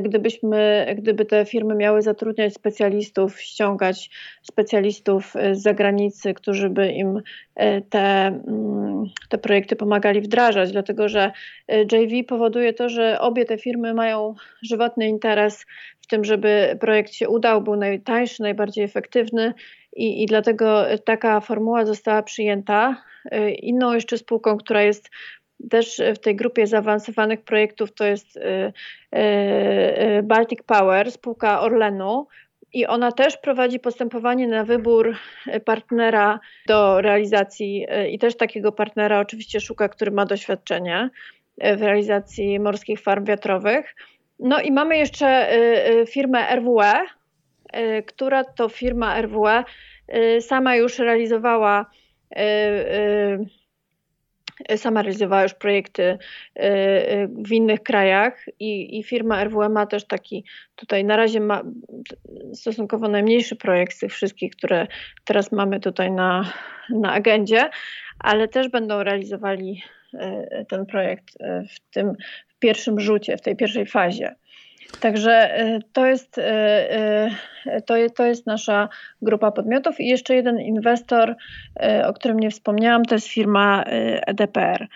gdybyśmy, 0.00 0.86
gdyby 0.98 1.24
te 1.24 1.44
firmy 1.44 1.74
miały 1.74 2.02
zatrudniać 2.02 2.54
specjalistów, 2.54 3.40
ściągać 3.40 4.10
specjalistów 4.42 5.34
z 5.52 5.62
zagranicy, 5.62 6.34
którzy 6.34 6.70
by 6.70 6.92
im 6.92 7.20
te, 7.90 8.26
mm, 8.26 9.04
te 9.28 9.38
projekty 9.38 9.76
pomagali 9.76 10.20
wdrażać, 10.20 10.72
dlatego 10.72 11.08
że 11.08 11.32
JV 11.92 12.24
powoduje 12.24 12.72
to, 12.72 12.88
że 12.88 13.20
obie 13.20 13.44
te 13.44 13.58
firmy 13.58 13.94
mają 13.94 14.34
żywotny 14.62 15.08
interes 15.08 15.66
w 16.00 16.06
tym, 16.06 16.24
żeby 16.24 16.76
projekt 16.80 17.12
się 17.12 17.28
udał, 17.28 17.62
był 17.62 17.76
najtańszy, 17.76 18.42
najbardziej 18.42 18.84
efektywny 18.84 19.54
i, 19.96 20.22
i 20.22 20.26
dlatego 20.26 20.84
taka 21.04 21.40
formuła 21.40 21.86
została 21.86 22.22
przyjęta. 22.22 23.02
Inną 23.58 23.92
jeszcze 23.94 24.18
spółką, 24.18 24.56
która 24.56 24.82
jest 24.82 25.10
też 25.70 26.00
w 26.14 26.18
tej 26.18 26.36
grupie 26.36 26.66
zaawansowanych 26.66 27.40
projektów 27.40 27.92
to 27.92 28.04
jest 28.04 28.36
y, 28.36 28.40
y, 29.18 30.22
Baltic 30.22 30.62
Power, 30.62 31.12
spółka 31.12 31.60
Orlenu. 31.60 32.26
I 32.72 32.86
ona 32.86 33.12
też 33.12 33.36
prowadzi 33.36 33.80
postępowanie 33.80 34.46
na 34.46 34.64
wybór 34.64 35.16
partnera 35.64 36.40
do 36.66 37.00
realizacji, 37.00 37.86
i 38.10 38.18
też 38.18 38.36
takiego 38.36 38.72
partnera 38.72 39.20
oczywiście 39.20 39.60
szuka, 39.60 39.88
który 39.88 40.10
ma 40.10 40.26
doświadczenie 40.26 41.10
w 41.76 41.82
realizacji 41.82 42.60
morskich 42.60 43.00
farm 43.00 43.24
wiatrowych. 43.24 43.94
No 44.38 44.60
i 44.60 44.72
mamy 44.72 44.98
jeszcze 44.98 45.52
y, 45.52 46.00
y, 46.00 46.06
firmę 46.06 46.56
RWE, 46.56 47.02
y, 47.76 48.02
która 48.02 48.44
to 48.44 48.68
firma 48.68 49.22
RWE 49.22 49.64
sama 50.40 50.76
już 50.76 50.98
realizowała 50.98 51.90
sama 54.76 55.02
realizowała 55.02 55.42
już 55.42 55.54
projekty 55.54 56.18
w 57.46 57.52
innych 57.52 57.82
krajach 57.82 58.44
i, 58.60 58.98
i, 58.98 59.02
firma 59.02 59.44
RWE 59.44 59.68
ma 59.68 59.86
też 59.86 60.04
taki 60.04 60.44
tutaj 60.76 61.04
na 61.04 61.16
razie 61.16 61.40
ma 61.40 61.62
stosunkowo 62.54 63.08
najmniejszy 63.08 63.56
projekt 63.56 63.96
z 63.96 63.98
tych 63.98 64.12
wszystkich, 64.12 64.52
które 64.56 64.86
teraz 65.24 65.52
mamy 65.52 65.80
tutaj 65.80 66.12
na, 66.12 66.52
na 66.90 67.12
agendzie, 67.12 67.70
ale 68.18 68.48
też 68.48 68.68
będą 68.68 69.02
realizowali 69.02 69.82
ten 70.68 70.86
projekt 70.86 71.38
w 71.70 71.90
tym 71.90 72.12
pierwszym 72.58 73.00
rzucie, 73.00 73.36
w 73.36 73.40
tej 73.40 73.56
pierwszej 73.56 73.86
fazie. 73.86 74.34
Także 75.00 75.60
y, 75.60 75.80
to 75.92 76.06
jest, 76.06 76.38
y, 76.38 76.42
y, 77.66 77.82
to, 77.86 77.94
to 78.16 78.24
jest 78.24 78.46
nasza 78.46 78.88
grupa 79.22 79.52
podmiotów. 79.52 80.00
I 80.00 80.06
jeszcze 80.06 80.34
jeden 80.34 80.60
inwestor, 80.60 81.36
o 82.04 82.12
którym 82.12 82.40
nie 82.40 82.50
wspomniałam, 82.50 83.04
to 83.04 83.14
jest 83.14 83.28
firma 83.28 83.84
EDPR, 84.26 84.86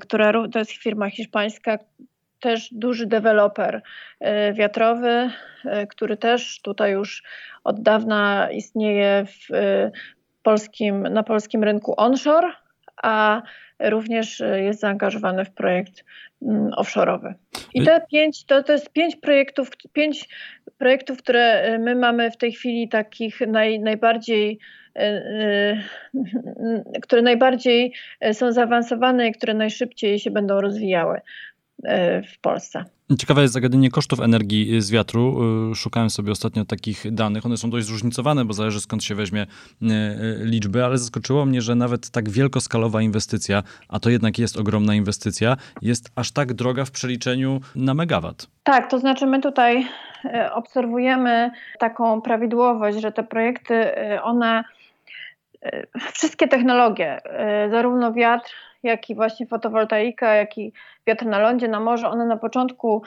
która 0.00 0.32
to 0.48 0.58
jest 0.58 0.72
firma 0.72 1.10
hiszpańska, 1.10 1.78
też 2.40 2.68
duży 2.72 3.06
deweloper 3.06 3.82
wiatrowy, 4.52 5.30
który 5.88 6.16
też 6.16 6.60
tutaj 6.62 6.92
już 6.92 7.22
od 7.64 7.82
dawna 7.82 8.48
istnieje 8.50 9.24
w 9.26 9.54
polskim, 10.42 11.02
na 11.02 11.22
polskim 11.22 11.64
rynku 11.64 11.94
onshore, 11.96 12.52
a 13.02 13.42
również 13.80 14.42
jest 14.56 14.80
zaangażowany 14.80 15.44
w 15.44 15.50
projekt 15.50 16.04
Mm, 16.42 16.70
offshore'owy. 16.70 17.34
I 17.74 17.82
te 17.84 18.00
pięć, 18.10 18.44
to, 18.44 18.62
to 18.62 18.72
jest 18.72 18.90
pięć 18.92 19.16
projektów, 19.16 19.70
pięć 19.92 20.28
projektów, 20.78 21.18
które 21.18 21.74
y, 21.74 21.78
my 21.78 21.94
mamy 21.94 22.30
w 22.30 22.36
tej 22.36 22.52
chwili 22.52 22.88
takich 22.88 23.40
naj, 23.40 23.80
najbardziej, 23.80 24.58
y, 24.98 25.02
y, 25.02 25.82
które 27.02 27.22
najbardziej 27.22 27.94
są 28.32 28.52
zaawansowane 28.52 29.28
i 29.28 29.32
które 29.32 29.54
najszybciej 29.54 30.18
się 30.18 30.30
będą 30.30 30.60
rozwijały. 30.60 31.20
E, 31.84 32.22
w 32.22 32.38
Polsce. 32.38 32.84
Ciekawe 33.18 33.42
jest 33.42 33.54
zagadnienie 33.54 33.90
kosztów 33.90 34.20
energii 34.20 34.80
z 34.80 34.90
wiatru. 34.90 35.38
E, 35.72 35.74
szukałem 35.74 36.10
sobie 36.10 36.32
ostatnio 36.32 36.64
takich 36.64 37.14
danych. 37.14 37.46
One 37.46 37.56
są 37.56 37.70
dość 37.70 37.86
zróżnicowane, 37.86 38.44
bo 38.44 38.52
zależy 38.52 38.80
skąd 38.80 39.04
się 39.04 39.14
weźmie 39.14 39.42
e, 39.42 39.46
liczby, 40.44 40.84
ale 40.84 40.98
zaskoczyło 40.98 41.46
mnie, 41.46 41.62
że 41.62 41.74
nawet 41.74 42.10
tak 42.10 42.30
wielkoskalowa 42.30 43.02
inwestycja, 43.02 43.62
a 43.88 44.00
to 44.00 44.10
jednak 44.10 44.38
jest 44.38 44.56
ogromna 44.56 44.94
inwestycja, 44.94 45.56
jest 45.82 46.10
aż 46.16 46.32
tak 46.32 46.52
droga 46.52 46.84
w 46.84 46.90
przeliczeniu 46.90 47.60
na 47.76 47.94
megawat. 47.94 48.46
Tak, 48.62 48.90
to 48.90 48.98
znaczy 48.98 49.26
my 49.26 49.40
tutaj 49.40 49.86
obserwujemy 50.52 51.50
taką 51.78 52.20
prawidłowość, 52.22 53.00
że 53.00 53.12
te 53.12 53.22
projekty, 53.22 53.90
one 54.22 54.64
wszystkie 56.12 56.48
technologie, 56.48 57.20
zarówno 57.70 58.12
wiatr, 58.12 58.54
jak 58.82 59.10
i 59.10 59.14
właśnie 59.14 59.46
fotowoltaika, 59.46 60.34
jak 60.34 60.58
i 60.58 60.72
wiatr 61.06 61.26
na 61.26 61.38
lądzie, 61.38 61.68
na 61.68 61.80
morzu, 61.80 62.06
one 62.06 62.26
na 62.26 62.36
początku 62.36 63.02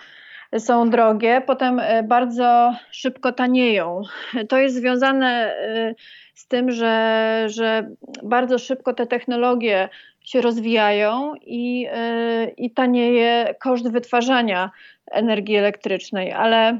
są 0.59 0.89
drogie, 0.89 1.41
potem 1.47 1.79
e, 1.79 2.03
bardzo 2.03 2.73
szybko 2.91 3.31
tanieją. 3.31 4.01
To 4.49 4.57
jest 4.57 4.75
związane 4.75 5.55
e, 5.55 5.95
z 6.33 6.47
tym, 6.47 6.71
że, 6.71 7.45
że 7.47 7.89
bardzo 8.23 8.59
szybko 8.59 8.93
te 8.93 9.07
technologie 9.07 9.89
się 10.21 10.41
rozwijają 10.41 11.33
i, 11.41 11.87
e, 11.91 12.47
i 12.57 12.71
tanieje 12.71 13.55
koszt 13.59 13.91
wytwarzania 13.91 14.71
energii 15.11 15.55
elektrycznej, 15.55 16.31
ale 16.31 16.79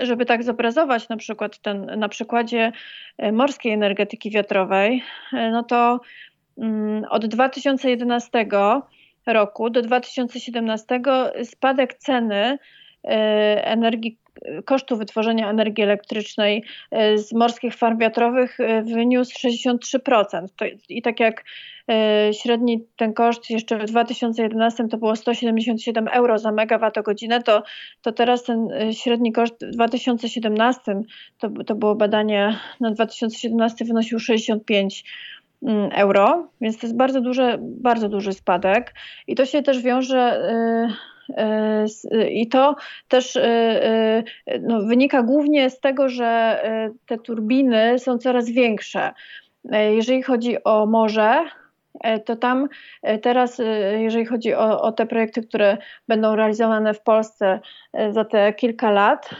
żeby 0.00 0.26
tak 0.26 0.42
zobrazować 0.42 1.08
na 1.08 1.16
przykład 1.16 1.58
ten, 1.58 1.98
na 1.98 2.08
przykładzie 2.08 2.72
morskiej 3.32 3.72
energetyki 3.72 4.30
wiatrowej, 4.30 5.02
no 5.32 5.62
to 5.62 6.00
od 7.10 7.26
2011 7.26 8.30
roku 9.26 9.70
do 9.70 9.82
2017 9.82 11.00
spadek 11.44 11.94
ceny 11.94 12.58
e, 13.04 13.08
energii, 13.64 14.18
kosztu 14.64 14.96
wytworzenia 14.96 15.50
energii 15.50 15.84
elektrycznej 15.84 16.64
e, 16.90 17.18
z 17.18 17.32
morskich 17.32 17.74
farm 17.74 17.98
wiatrowych 17.98 18.60
e, 18.60 18.82
wyniósł 18.82 19.34
63%. 19.48 20.46
I 20.88 21.02
tak 21.02 21.20
jak 21.20 21.44
średni 22.32 22.84
ten 22.96 23.12
koszt 23.14 23.50
jeszcze 23.50 23.78
w 23.78 23.84
2011 23.84 24.88
to 24.88 24.98
było 24.98 25.16
177 25.16 26.08
euro 26.08 26.38
za 26.38 26.52
megawattogodzinę, 26.52 27.42
to, 27.42 27.62
to 28.02 28.12
teraz 28.12 28.44
ten 28.44 28.68
średni 28.92 29.32
koszt 29.32 29.66
w 29.66 29.70
2017 29.70 31.00
to, 31.38 31.50
to 31.66 31.74
było 31.74 31.94
badanie 31.94 32.56
na 32.80 32.90
2017 32.90 33.84
wynosił 33.84 34.18
65 34.18 35.04
Mm, 35.04 35.37
euro, 35.92 36.48
więc 36.60 36.78
to 36.78 36.86
jest 36.86 36.96
bardzo, 36.96 37.20
duży, 37.20 37.58
bardzo 37.60 38.08
duży 38.08 38.32
spadek 38.32 38.94
i 39.26 39.34
to 39.34 39.44
się 39.44 39.62
też 39.62 39.82
wiąże 39.82 40.42
y, 41.30 41.84
y, 42.16 42.30
i 42.30 42.48
to 42.48 42.76
też 43.08 43.36
y, 43.36 44.24
no, 44.60 44.80
wynika 44.82 45.22
głównie 45.22 45.70
z 45.70 45.80
tego, 45.80 46.08
że 46.08 46.62
te 47.06 47.18
turbiny 47.18 47.98
są 47.98 48.18
coraz 48.18 48.50
większe. 48.50 49.12
Jeżeli 49.90 50.22
chodzi 50.22 50.64
o 50.64 50.86
morze, 50.86 51.44
to 52.24 52.36
tam 52.36 52.68
teraz, 53.22 53.60
jeżeli 53.98 54.24
chodzi 54.24 54.54
o, 54.54 54.80
o, 54.80 54.92
te 54.92 55.06
projekty, 55.06 55.42
które 55.42 55.76
będą 56.08 56.36
realizowane 56.36 56.94
w 56.94 57.02
Polsce 57.02 57.60
za 58.10 58.24
te 58.24 58.52
kilka 58.52 58.90
lat, 58.90 59.30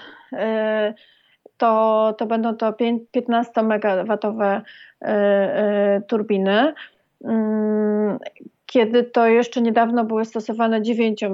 to, 1.59 2.15
to 2.19 2.27
będą 2.27 2.57
to 2.57 2.75
15 3.13 3.63
megawatowe 3.63 4.63
E, 5.03 5.11
e, 5.11 6.03
turbiny. 6.09 6.75
Mm, 7.25 8.19
kiedy 8.67 9.05
to 9.05 9.27
jeszcze 9.27 9.61
niedawno 9.61 10.05
były 10.05 10.25
stosowane 10.25 10.83
9 10.83 11.25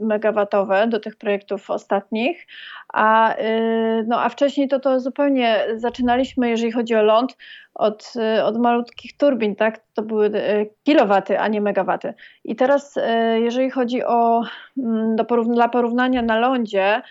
megawatowe 0.00 0.86
do 0.86 1.00
tych 1.00 1.16
projektów 1.16 1.70
ostatnich, 1.70 2.46
a, 2.92 3.36
y, 3.36 4.04
no, 4.06 4.22
a 4.22 4.28
wcześniej 4.28 4.68
to, 4.68 4.80
to 4.80 5.00
zupełnie 5.00 5.66
zaczynaliśmy, 5.76 6.50
jeżeli 6.50 6.72
chodzi 6.72 6.94
o 6.94 7.02
ląd, 7.02 7.36
od, 7.74 8.12
od 8.44 8.58
malutkich 8.58 9.16
turbin, 9.16 9.56
tak? 9.56 9.80
To 9.94 10.02
były 10.02 10.30
kilowaty, 10.84 11.38
a 11.38 11.48
nie 11.48 11.60
megawaty. 11.60 12.14
I 12.44 12.56
teraz, 12.56 12.98
jeżeli 13.34 13.70
chodzi 13.70 14.04
o 14.04 14.42
mm, 14.78 15.16
do 15.16 15.24
porówn 15.24 15.54
dla 15.54 15.68
porównania 15.68 16.22
na 16.22 16.38
lądzie, 16.38 17.02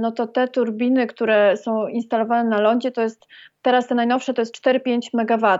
no 0.00 0.12
to 0.12 0.26
te 0.26 0.48
turbiny, 0.48 1.06
które 1.06 1.56
są 1.56 1.88
instalowane 1.88 2.50
na 2.50 2.60
lądzie, 2.60 2.92
to 2.92 3.02
jest 3.02 3.26
Teraz 3.66 3.86
te 3.86 3.94
najnowsze 3.94 4.34
to 4.34 4.42
jest 4.42 4.66
4-5 4.66 5.00
MW 5.12 5.58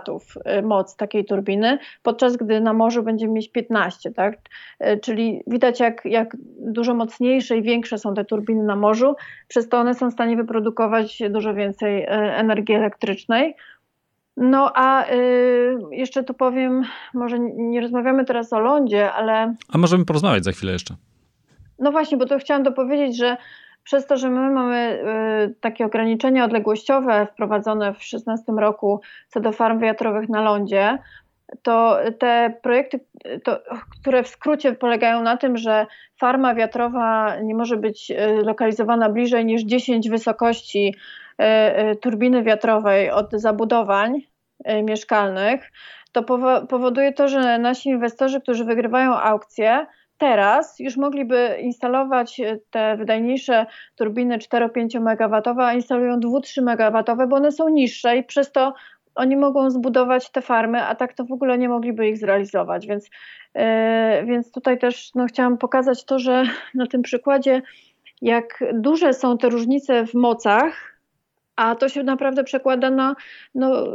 y, 0.59 0.61
moc 0.61 0.95
takiej 0.95 1.25
turbiny, 1.25 1.79
podczas 2.03 2.37
gdy 2.37 2.61
na 2.61 2.73
morzu 2.73 3.03
będziemy 3.03 3.33
mieć 3.33 3.51
15, 3.51 4.11
tak? 4.11 4.37
Y, 4.81 4.99
czyli 4.99 5.43
widać 5.47 5.79
jak, 5.79 6.05
jak 6.05 6.37
dużo 6.59 6.93
mocniejsze 6.93 7.57
i 7.57 7.61
większe 7.61 7.97
są 7.97 8.13
te 8.13 8.25
turbiny 8.25 8.63
na 8.63 8.75
morzu, 8.75 9.15
przez 9.47 9.69
to 9.69 9.79
one 9.79 9.93
są 9.93 10.09
w 10.09 10.13
stanie 10.13 10.35
wyprodukować 10.35 11.21
dużo 11.29 11.53
więcej 11.53 12.05
energii 12.09 12.75
elektrycznej. 12.75 13.55
No 14.37 14.71
a 14.75 15.11
y, 15.11 15.77
jeszcze 15.91 16.23
tu 16.23 16.33
powiem, 16.33 16.83
może 17.13 17.39
nie 17.39 17.81
rozmawiamy 17.81 18.25
teraz 18.25 18.53
o 18.53 18.59
lądzie, 18.59 19.11
ale. 19.11 19.55
A 19.73 19.77
możemy 19.77 20.05
porozmawiać 20.05 20.43
za 20.43 20.51
chwilę 20.51 20.73
jeszcze. 20.73 20.95
No 21.79 21.91
właśnie, 21.91 22.17
bo 22.17 22.25
to 22.25 22.39
chciałam 22.39 22.63
dopowiedzieć, 22.63 23.17
że 23.17 23.37
przez 23.87 24.05
to, 24.05 24.17
że 24.17 24.29
my 24.29 24.49
mamy 24.49 25.03
y, 25.49 25.55
takie 25.61 25.85
ograniczenia 25.85 26.45
odległościowe 26.45 27.27
wprowadzone 27.33 27.85
w 27.85 27.97
2016 27.97 28.51
roku 28.51 29.01
co 29.27 29.39
do 29.39 29.51
farm 29.51 29.79
wiatrowych 29.79 30.29
na 30.29 30.41
lądzie, 30.41 30.97
to 31.61 31.97
te 32.19 32.53
projekty, 32.61 32.99
to, 33.43 33.59
które 34.01 34.23
w 34.23 34.27
skrócie 34.27 34.73
polegają 34.73 35.21
na 35.21 35.37
tym, 35.37 35.57
że 35.57 35.85
farma 36.19 36.55
wiatrowa 36.55 37.35
nie 37.35 37.55
może 37.55 37.77
być 37.77 38.11
y, 38.11 38.15
lokalizowana 38.43 39.09
bliżej 39.09 39.45
niż 39.45 39.61
10 39.61 40.09
wysokości 40.09 40.95
y, 41.91 41.95
turbiny 41.95 42.43
wiatrowej 42.43 43.11
od 43.11 43.31
zabudowań 43.31 44.21
mieszkalnych, 44.83 45.71
to 46.11 46.23
powoduje 46.69 47.13
to, 47.13 47.27
że 47.27 47.57
nasi 47.57 47.89
inwestorzy, 47.89 48.41
którzy 48.41 48.65
wygrywają 48.65 49.15
aukcje, 49.15 49.85
teraz 50.17 50.79
już 50.79 50.97
mogliby 50.97 51.57
instalować 51.61 52.39
e, 52.39 52.57
te 52.69 52.97
wydajniejsze 52.97 53.65
turbiny 53.95 54.37
4-5 54.37 54.97
MW, 54.97 55.41
a 55.61 55.73
instalują 55.73 56.19
2-3 56.19 56.61
MW, 56.61 57.27
bo 57.27 57.35
one 57.35 57.51
są 57.51 57.69
niższe 57.69 58.17
i 58.17 58.23
przez 58.23 58.51
to 58.51 58.73
oni 59.15 59.37
mogą 59.37 59.69
zbudować 59.69 60.31
te 60.31 60.41
farmy, 60.41 60.81
a 60.81 60.95
tak 60.95 61.13
to 61.13 61.25
w 61.25 61.31
ogóle 61.31 61.57
nie 61.57 61.69
mogliby 61.69 62.07
ich 62.07 62.17
zrealizować. 62.17 62.87
Więc, 62.87 63.09
yy, 63.55 63.63
więc 64.25 64.51
tutaj 64.51 64.79
też 64.79 65.11
no, 65.15 65.25
chciałam 65.25 65.57
pokazać 65.57 66.05
to, 66.05 66.19
że 66.19 66.43
na 66.75 66.87
tym 66.87 67.01
przykładzie, 67.01 67.61
jak 68.21 68.63
duże 68.73 69.13
są 69.13 69.37
te 69.37 69.49
różnice 69.49 70.05
w 70.05 70.13
mocach, 70.13 70.99
a 71.55 71.75
to 71.75 71.89
się 71.89 72.03
naprawdę 72.03 72.43
przekłada 72.43 72.89
na 72.89 73.15
no, 73.55 73.85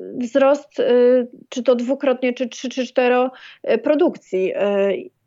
wzrost, 0.00 0.78
yy, 0.78 1.28
czy 1.48 1.62
to 1.62 1.74
dwukrotnie, 1.74 2.32
czy 2.32 2.48
trzy, 2.48 2.68
czy 2.68 2.86
cztero 2.86 3.30
produkcji. 3.82 4.52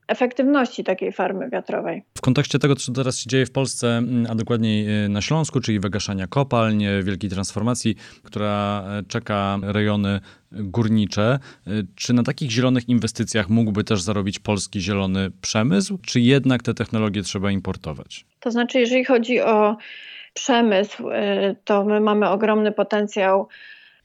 Efektywności 0.07 0.83
takiej 0.83 1.12
farmy 1.12 1.50
wiatrowej. 1.50 2.03
W 2.17 2.21
kontekście 2.21 2.59
tego, 2.59 2.75
co 2.75 2.91
teraz 2.91 3.19
się 3.19 3.29
dzieje 3.29 3.45
w 3.45 3.51
Polsce, 3.51 4.01
a 4.29 4.35
dokładniej 4.35 5.05
y, 5.05 5.09
na 5.09 5.21
Śląsku, 5.21 5.62
czyli 5.62 5.79
wygaszania 5.79 6.27
kopalń, 6.27 6.83
y, 6.83 7.03
wielkiej 7.03 7.29
transformacji, 7.29 7.95
która 8.24 8.83
y, 9.00 9.07
czeka 9.07 9.59
rejony 9.63 10.19
górnicze, 10.51 11.39
czy 11.95 12.13
na 12.13 12.24
takich 12.24 12.51
zielonych 12.51 12.89
inwestycjach 12.89 13.50
mógłby 13.50 13.83
też 13.83 14.01
zarobić 14.01 14.39
polski 14.39 14.81
zielony 14.81 15.31
przemysł, 15.41 15.97
czy 15.97 16.19
jednak 16.19 16.63
te 16.63 16.74
technologie 16.74 17.21
trzeba 17.21 17.51
importować? 17.51 18.25
To 18.39 18.51
znaczy, 18.51 18.79
jeżeli 18.79 19.05
chodzi 19.05 19.41
o 19.41 19.77
przemysł, 20.33 21.03
to 21.63 21.85
my 21.85 22.00
mamy 22.00 22.29
ogromny 22.29 22.71
potencjał 22.71 23.47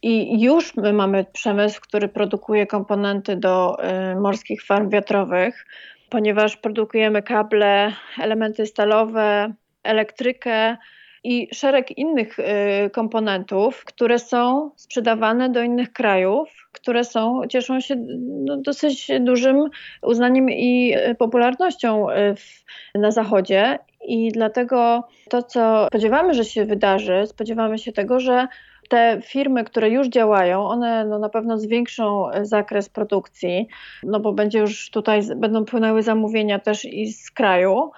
i 0.03 0.43
już 0.43 0.77
my 0.77 0.93
mamy 0.93 1.25
przemysł, 1.33 1.81
który 1.81 2.09
produkuje 2.09 2.67
komponenty 2.67 3.37
do 3.37 3.77
morskich 4.17 4.65
farm 4.65 4.91
wiatrowych 4.91 5.67
ponieważ 6.11 6.57
produkujemy 6.57 7.23
kable, 7.23 7.93
elementy 8.21 8.67
stalowe, 8.67 9.53
elektrykę 9.83 10.77
i 11.25 11.49
szereg 11.55 11.99
innych 11.99 12.39
y, 12.39 12.45
komponentów, 12.91 13.85
które 13.85 14.19
są 14.19 14.71
sprzedawane 14.77 15.51
do 15.51 15.63
innych 15.63 15.93
krajów, 15.93 16.69
które 16.73 17.05
są, 17.05 17.41
cieszą 17.49 17.81
się 17.81 17.95
no, 18.19 18.57
dosyć 18.57 19.09
dużym 19.21 19.71
uznaniem 20.03 20.51
i 20.51 20.95
popularnością 21.19 22.11
y, 22.11 22.35
w, 22.37 22.65
na 22.95 23.11
Zachodzie. 23.11 23.79
I 24.07 24.33
dlatego 24.33 25.09
to, 25.29 25.43
co 25.43 25.87
spodziewamy, 25.87 26.35
że 26.35 26.45
się 26.45 26.65
wydarzy, 26.65 27.23
spodziewamy 27.27 27.79
się 27.79 27.93
tego, 27.93 28.21
że 28.21 28.49
te 28.91 29.21
firmy, 29.25 29.65
które 29.65 29.91
już 29.91 30.09
działają, 30.09 30.67
one 30.67 31.05
no 31.05 31.19
na 31.19 31.29
pewno 31.29 31.59
zwiększą 31.59 32.31
e, 32.31 32.45
zakres 32.47 32.89
produkcji, 32.89 33.69
no 34.03 34.21
bo 34.21 34.33
będzie 34.33 34.59
już 34.59 34.91
tutaj, 34.91 35.21
będą 35.37 35.65
płynęły 35.65 36.03
zamówienia 36.03 36.59
też 36.59 36.85
i 36.85 37.13
z 37.13 37.31
kraju, 37.31 37.91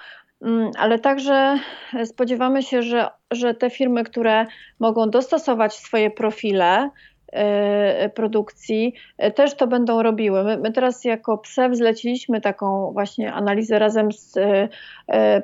mm, 0.42 0.70
ale 0.78 0.98
także 0.98 1.58
spodziewamy 2.04 2.62
się, 2.62 2.82
że, 2.82 3.08
że 3.30 3.54
te 3.54 3.70
firmy, 3.70 4.04
które 4.04 4.46
mogą 4.78 5.10
dostosować 5.10 5.74
swoje 5.74 6.10
profile, 6.10 6.90
e, 7.32 8.08
produkcji, 8.08 8.94
e, 9.18 9.30
też 9.30 9.54
to 9.54 9.66
będą 9.66 10.02
robiły. 10.02 10.44
My, 10.44 10.56
my, 10.56 10.72
teraz 10.72 11.04
jako 11.04 11.38
PSEW 11.38 11.76
zleciliśmy 11.76 12.40
taką 12.40 12.92
właśnie 12.92 13.32
analizę 13.32 13.78
razem 13.78 14.12
z 14.12 14.38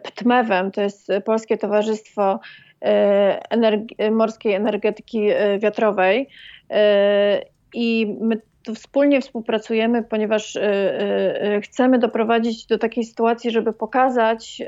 PTMEW-em, 0.02 0.70
to 0.70 0.80
jest 0.82 1.08
Polskie 1.24 1.58
Towarzystwo 1.58 2.40
E, 2.67 2.67
energi 2.80 3.96
morskiej 4.10 4.54
energetyki 4.54 5.30
e, 5.30 5.58
wiatrowej 5.58 6.28
e, 6.70 7.42
i 7.74 8.16
my 8.20 8.40
wspólnie 8.74 9.20
współpracujemy, 9.20 10.02
ponieważ 10.02 10.58
chcemy 11.62 11.98
doprowadzić 11.98 12.66
do 12.66 12.78
takiej 12.78 13.04
sytuacji, 13.04 13.50
żeby 13.50 13.72
pokazać, 13.72 14.62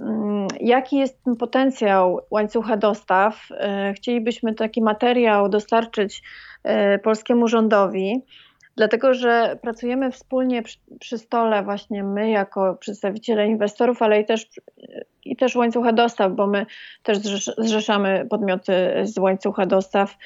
mm, 0.00 0.48
jaki 0.60 0.96
jest 0.96 1.24
ten 1.24 1.36
potencjał 1.36 2.20
łańcucha 2.30 2.76
dostaw. 2.76 3.48
Chcielibyśmy 3.94 4.54
taki 4.54 4.82
materiał 4.82 5.48
dostarczyć 5.48 6.22
polskiemu 7.02 7.48
rządowi. 7.48 8.22
Dlatego, 8.78 9.14
że 9.14 9.58
pracujemy 9.62 10.12
wspólnie 10.12 10.62
przy, 10.62 10.78
przy, 11.00 11.18
stole, 11.18 11.62
właśnie 11.62 12.04
my 12.04 12.30
jako 12.30 12.74
przedstawiciele 12.74 13.46
inwestorów, 13.46 14.02
ale 14.02 14.20
i 14.20 14.24
też, 14.24 14.46
i 15.24 15.36
też 15.36 15.56
łańcucha 15.56 15.92
dostaw, 15.92 16.32
bo 16.32 16.46
my 16.46 16.66
też 17.02 17.18
zrzeszamy 17.58 18.26
podmioty 18.30 18.72
z 19.02 19.18
łańcucha 19.18 19.66
dostaw. 19.66 20.16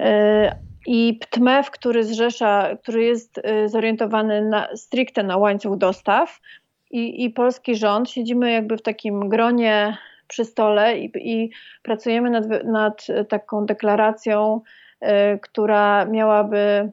E, 0.00 0.56
I 0.86 1.18
PTMEF, 1.20 1.70
który 1.70 2.04
zrzesza, 2.04 2.76
który 2.82 3.04
jest 3.04 3.40
e, 3.42 3.68
zorientowany 3.68 4.42
na, 4.42 4.76
stricte 4.76 5.22
na 5.22 5.36
łańcuch 5.36 5.78
dostaw, 5.78 6.40
i, 6.90 7.24
i 7.24 7.30
polski 7.30 7.76
rząd, 7.76 8.10
siedzimy 8.10 8.52
jakby 8.52 8.76
w 8.76 8.82
takim 8.82 9.28
gronie 9.28 9.96
przy 10.28 10.44
stole 10.44 10.98
i, 10.98 11.10
i 11.14 11.50
pracujemy 11.82 12.30
nad, 12.30 12.64
nad 12.64 13.06
taką 13.28 13.66
deklaracją, 13.66 14.60
y, 15.02 15.08
która 15.42 16.04
miałaby 16.04 16.92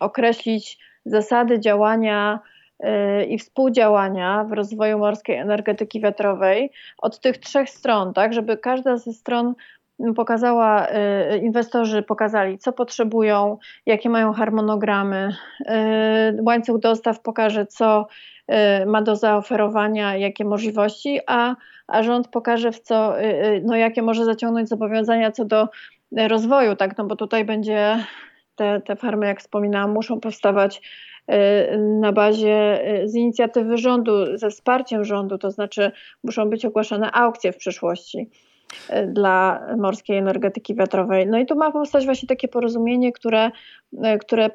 określić 0.00 0.78
zasady 1.04 1.60
działania 1.60 2.40
y, 2.84 3.24
i 3.24 3.38
współdziałania 3.38 4.44
w 4.44 4.52
rozwoju 4.52 4.98
morskiej 4.98 5.36
energetyki 5.36 6.00
wiatrowej 6.00 6.70
od 6.98 7.20
tych 7.20 7.38
trzech 7.38 7.70
stron, 7.70 8.12
tak, 8.12 8.32
żeby 8.32 8.56
każda 8.56 8.96
ze 8.96 9.12
stron 9.12 9.54
pokazała, 10.16 10.86
y, 10.88 11.38
inwestorzy 11.38 12.02
pokazali, 12.02 12.58
co 12.58 12.72
potrzebują, 12.72 13.58
jakie 13.86 14.10
mają 14.10 14.32
harmonogramy. 14.32 15.34
Y, 15.60 16.42
łańcuch 16.42 16.80
dostaw 16.80 17.20
pokaże, 17.20 17.66
co 17.66 18.06
ma 18.86 19.02
do 19.02 19.16
zaoferowania, 19.16 20.16
jakie 20.16 20.44
możliwości, 20.44 21.20
a, 21.26 21.56
a 21.86 22.02
rząd 22.02 22.28
pokaże, 22.28 22.72
w 22.72 22.80
co, 22.80 23.14
no, 23.62 23.76
jakie 23.76 24.02
może 24.02 24.24
zaciągnąć 24.24 24.68
zobowiązania 24.68 25.32
co 25.32 25.44
do 25.44 25.68
rozwoju, 26.28 26.76
tak, 26.76 26.98
no 26.98 27.04
bo 27.04 27.16
tutaj 27.16 27.44
będzie 27.44 27.96
te, 28.54 28.80
te 28.80 28.96
farmy, 28.96 29.26
jak 29.26 29.40
wspominałam, 29.40 29.92
muszą 29.92 30.20
powstawać 30.20 30.82
y, 31.30 31.78
na 31.78 32.12
bazie 32.12 32.88
y, 33.02 33.08
z 33.08 33.14
inicjatywy 33.14 33.78
rządu, 33.78 34.38
ze 34.38 34.50
wsparciem 34.50 35.04
rządu, 35.04 35.38
to 35.38 35.50
znaczy 35.50 35.92
muszą 36.24 36.50
być 36.50 36.64
ogłaszane 36.64 37.12
aukcje 37.12 37.52
w 37.52 37.56
przyszłości 37.56 38.30
y, 38.90 39.06
dla 39.06 39.66
morskiej 39.78 40.16
energetyki 40.16 40.74
wiatrowej. 40.74 41.26
No 41.26 41.38
i 41.38 41.46
tu 41.46 41.56
ma 41.56 41.70
powstać 41.70 42.04
właśnie 42.04 42.28
takie 42.28 42.48
porozumienie, 42.48 43.12
które, 43.12 43.50
które 44.20 44.50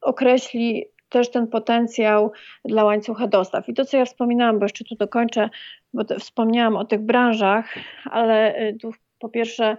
określi 0.00 0.84
też 1.08 1.30
ten 1.30 1.46
potencjał 1.46 2.32
dla 2.64 2.84
łańcucha 2.84 3.26
dostaw. 3.26 3.68
I 3.68 3.74
to, 3.74 3.84
co 3.84 3.96
ja 3.96 4.04
wspominałam, 4.04 4.58
bo 4.58 4.64
jeszcze 4.64 4.84
tu 4.84 4.94
dokończę, 4.94 5.50
bo 5.94 6.04
wspomniałam 6.18 6.76
o 6.76 6.84
tych 6.84 7.00
branżach, 7.00 7.74
ale 8.04 8.54
tu 8.80 8.92
Po 9.18 9.28
pierwsze, 9.28 9.76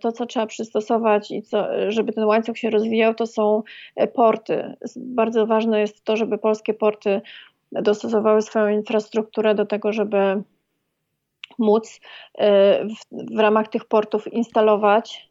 to 0.00 0.12
co 0.12 0.26
trzeba 0.26 0.46
przystosować 0.46 1.30
i 1.30 1.42
co, 1.42 1.66
żeby 1.88 2.12
ten 2.12 2.24
łańcuch 2.24 2.58
się 2.58 2.70
rozwijał, 2.70 3.14
to 3.14 3.26
są 3.26 3.62
porty. 4.14 4.74
Bardzo 4.96 5.46
ważne 5.46 5.80
jest 5.80 6.04
to, 6.04 6.16
żeby 6.16 6.38
polskie 6.38 6.74
porty 6.74 7.20
dostosowały 7.72 8.42
swoją 8.42 8.68
infrastrukturę 8.68 9.54
do 9.54 9.66
tego, 9.66 9.92
żeby 9.92 10.42
móc 11.58 12.00
w, 12.40 13.34
w 13.34 13.38
ramach 13.38 13.68
tych 13.68 13.84
portów 13.84 14.32
instalować 14.32 15.28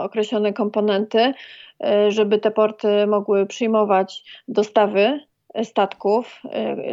określone 0.00 0.52
komponenty, 0.52 1.32
żeby 2.08 2.38
te 2.38 2.50
porty 2.50 3.06
mogły 3.06 3.46
przyjmować 3.46 4.24
dostawy 4.48 5.20
statków 5.64 6.42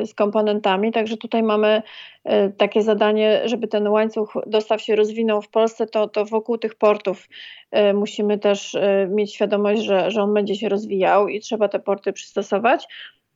y, 0.01 0.05
z 0.05 0.13
komponentami. 0.13 0.91
Także 0.91 1.17
tutaj 1.17 1.43
mamy 1.43 1.81
y, 2.25 2.53
takie 2.57 2.81
zadanie, 2.81 3.41
żeby 3.45 3.67
ten 3.67 3.87
łańcuch 3.87 4.33
dostaw 4.47 4.81
się 4.81 4.95
rozwinął 4.95 5.41
w 5.41 5.49
Polsce, 5.49 5.87
to, 5.87 6.07
to 6.07 6.25
wokół 6.25 6.57
tych 6.57 6.75
portów 6.75 7.29
y, 7.75 7.93
musimy 7.93 8.39
też 8.39 8.77
mieć 9.09 9.33
świadomość, 9.33 9.81
że, 9.81 10.11
że 10.11 10.23
on 10.23 10.33
będzie 10.33 10.55
się 10.55 10.69
rozwijał 10.69 11.27
i 11.27 11.39
trzeba 11.39 11.67
te 11.67 11.79
porty 11.79 12.13
przystosować. 12.13 12.87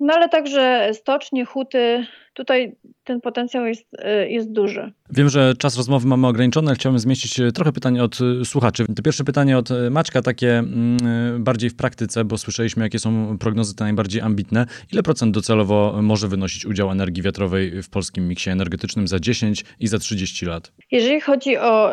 No 0.02 0.14
ale 0.14 0.30
także 0.30 0.90
stocznie, 0.94 1.46
huty, 1.46 2.06
tutaj 2.34 2.76
ten 3.04 3.22
potencjał 3.22 3.66
jest, 3.66 3.94
y, 3.94 4.30
jest 4.30 4.52
duży. 4.52 4.92
Wiem, 5.10 5.30
że 5.30 5.54
czas 5.56 5.78
rozmowy 5.78 6.08
mamy 6.08 6.28
ograniczony, 6.28 6.76
chciałbym 6.76 7.00
zmieścić 7.00 7.40
y, 7.40 7.52
trochę 7.52 7.72
pytań 7.72 8.00
od 8.00 8.18
y, 8.22 8.46
słuchaczy. 8.46 8.86
To 8.96 9.04
pierwsze 9.04 9.24
pytanie 9.24 9.58
od 9.58 9.70
Maćka, 9.92 10.22
takie 10.22 10.58
mm, 10.58 10.98
bardziej 11.44 11.70
w 11.70 11.76
praktyce, 11.76 12.26
bo 12.26 12.38
słyszeliśmy, 12.38 12.84
jakie 12.84 13.00
są 13.00 13.38
prognozy 13.38 13.76
te 13.76 13.84
najbardziej 13.84 14.22
ambitne. 14.22 14.66
Ile 14.94 15.04
procent 15.04 15.34
docelowo 15.34 16.00
może 16.02 16.28
wynosić 16.28 16.66
udział 16.66 16.92
energii 16.92 17.24
wiatrowej 17.24 17.84
w 17.84 17.90
polskim 17.90 18.28
miksie 18.28 18.50
energetycznym 18.50 19.08
za 19.08 19.20
10 19.20 19.66
i 19.80 19.88
za 19.88 20.00
30 20.00 20.46
lat? 20.46 20.72
Jeżeli 20.92 21.22
chodzi 21.22 21.58
o, 21.58 21.92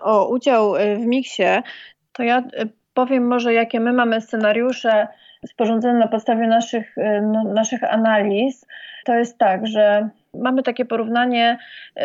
o 0.00 0.28
udział 0.28 0.74
w 0.74 1.06
miksie, 1.06 1.42
to 2.12 2.22
ja 2.22 2.42
powiem 2.94 3.26
może, 3.26 3.52
jakie 3.52 3.80
my 3.80 3.92
mamy 3.92 4.20
scenariusze 4.20 5.08
sporządzone 5.46 5.98
na 5.98 6.08
podstawie 6.08 6.46
naszych, 6.46 6.98
y, 6.98 7.20
no, 7.22 7.44
naszych 7.44 7.84
analiz, 7.84 8.66
to 9.04 9.14
jest 9.14 9.38
tak, 9.38 9.66
że 9.66 10.08
mamy 10.34 10.62
takie 10.62 10.84
porównanie 10.84 11.58
y, 11.96 12.00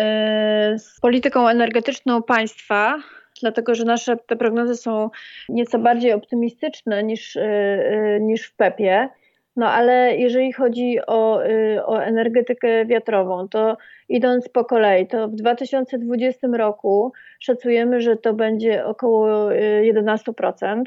z 0.79 0.99
polityką 1.01 1.47
energetyczną 1.47 2.23
państwa, 2.23 2.95
dlatego 3.41 3.75
że 3.75 3.85
nasze 3.85 4.17
te 4.17 4.35
prognozy 4.35 4.75
są 4.75 5.09
nieco 5.49 5.79
bardziej 5.79 6.13
optymistyczne 6.13 7.03
niż, 7.03 7.35
y, 7.35 8.19
niż 8.21 8.47
w 8.47 8.55
PEP-ie. 8.55 9.09
No 9.55 9.69
ale 9.69 10.17
jeżeli 10.17 10.53
chodzi 10.53 10.97
o, 11.07 11.41
o 11.85 12.03
energetykę 12.03 12.85
wiatrową, 12.85 13.47
to 13.47 13.77
idąc 14.09 14.49
po 14.49 14.65
kolei, 14.65 15.07
to 15.07 15.27
w 15.27 15.35
2020 15.35 16.47
roku 16.53 17.11
szacujemy, 17.39 18.01
że 18.01 18.17
to 18.17 18.33
będzie 18.33 18.85
około 18.85 19.49
11%. 19.81 20.83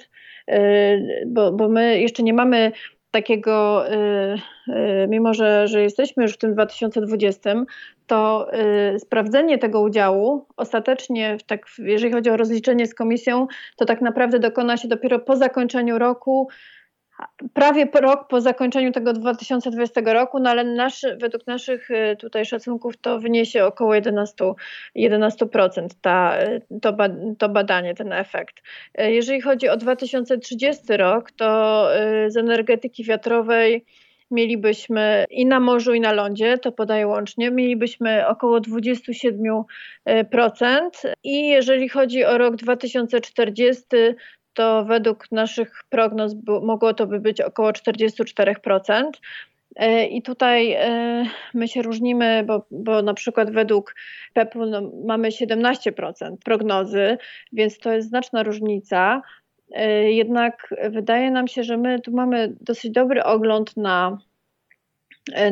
Y, 0.51 1.25
bo, 1.27 1.53
bo 1.53 1.69
my 1.69 2.01
jeszcze 2.01 2.23
nie 2.23 2.35
mamy 2.35 2.73
takiego, 3.11 3.87
y, 3.93 3.95
y, 4.69 5.07
mimo 5.09 5.35
że, 5.35 5.69
że 5.69 5.83
jesteśmy 5.83 6.23
już 6.23 6.35
w 6.35 6.39
tym 6.39 6.53
2020, 6.53 7.55
to 8.07 8.51
sprawdzenie 8.99 9.59
tego 9.59 9.81
udziału 9.81 10.47
ostatecznie, 10.57 11.37
tak, 11.47 11.67
jeżeli 11.79 12.13
chodzi 12.13 12.31
o 12.31 12.37
rozliczenie 12.37 12.87
z 12.87 12.95
komisją, 12.95 13.47
to 13.77 13.85
tak 13.85 14.01
naprawdę 14.01 14.39
dokona 14.39 14.77
się 14.77 14.89
dopiero 14.89 15.19
po 15.19 15.37
zakończeniu 15.37 15.99
roku 15.99 16.49
prawie 17.55 17.89
rok 17.95 18.29
po 18.29 18.41
zakończeniu 18.41 18.93
tego 18.93 19.13
2020 19.13 20.01
roku, 20.05 20.41
no 20.41 20.51
ale 20.51 20.65
nasz, 20.65 21.03
według 21.21 21.47
naszych 21.47 21.91
y, 21.91 22.17
tutaj 22.19 22.45
szacunków 22.45 22.97
to 22.97 23.19
wyniesie 23.19 23.65
około 23.65 23.95
11%, 23.95 24.55
11% 24.97 25.89
ta, 26.01 26.43
y, 26.43 26.63
to, 26.83 26.97
to 27.39 27.49
badanie, 27.49 27.95
ten 27.95 28.13
efekt. 28.13 28.63
Y, 29.01 29.13
jeżeli 29.13 29.41
chodzi 29.41 29.69
o 29.69 29.77
2030 29.77 30.97
rok, 30.97 31.31
to 31.31 31.89
z 32.29 32.37
energetyki 32.37 33.05
wiatrowej 33.05 33.85
mielibyśmy 34.31 35.25
i 35.31 35.47
na 35.47 35.61
morzu, 35.61 35.95
i 35.95 36.01
na 36.01 36.13
lądzie, 36.13 36.59
to 36.59 36.73
podaję 36.73 37.07
łącznie, 37.07 37.51
mielibyśmy 37.51 38.27
około 38.27 38.61
27%. 38.61 39.65
I 41.25 41.49
jeżeli 41.49 41.89
chodzi 41.89 42.25
o 42.25 42.39
rok 42.39 42.57
2040, 42.57 43.85
to 44.57 44.85
według 44.85 45.33
naszych 45.33 45.85
prognoz 45.91 46.35
mogło 46.63 46.95
to 46.95 47.07
by 47.07 47.21
być 47.21 47.41
około 47.41 47.71
44%. 47.71 49.03
E, 49.77 50.07
I 50.07 50.23
tutaj 50.23 50.73
e, 50.73 51.25
my 51.55 51.69
się 51.69 51.83
różnimy, 51.83 52.45
bo, 52.47 52.67
bo 52.71 53.03
na 53.03 53.15
przykład 53.15 53.51
według 53.51 53.95
PEP-u 54.35 54.67
no, 54.67 54.93
mamy 55.07 55.29
17% 55.29 56.37
prognozy, 56.45 57.19
więc 57.53 57.79
to 57.79 57.93
jest 57.93 58.09
znaczna 58.09 58.43
różnica. 58.43 59.23
E, 59.73 60.13
jednak 60.13 60.75
wydaje 60.91 61.31
nam 61.31 61.49
się, 61.49 61.65
że 61.65 61.77
my 61.77 62.01
tu 62.01 62.13
mamy 62.13 62.55
dosyć 62.61 62.91
dobry 62.91 63.25
ogląd 63.25 63.77
na, 63.77 64.19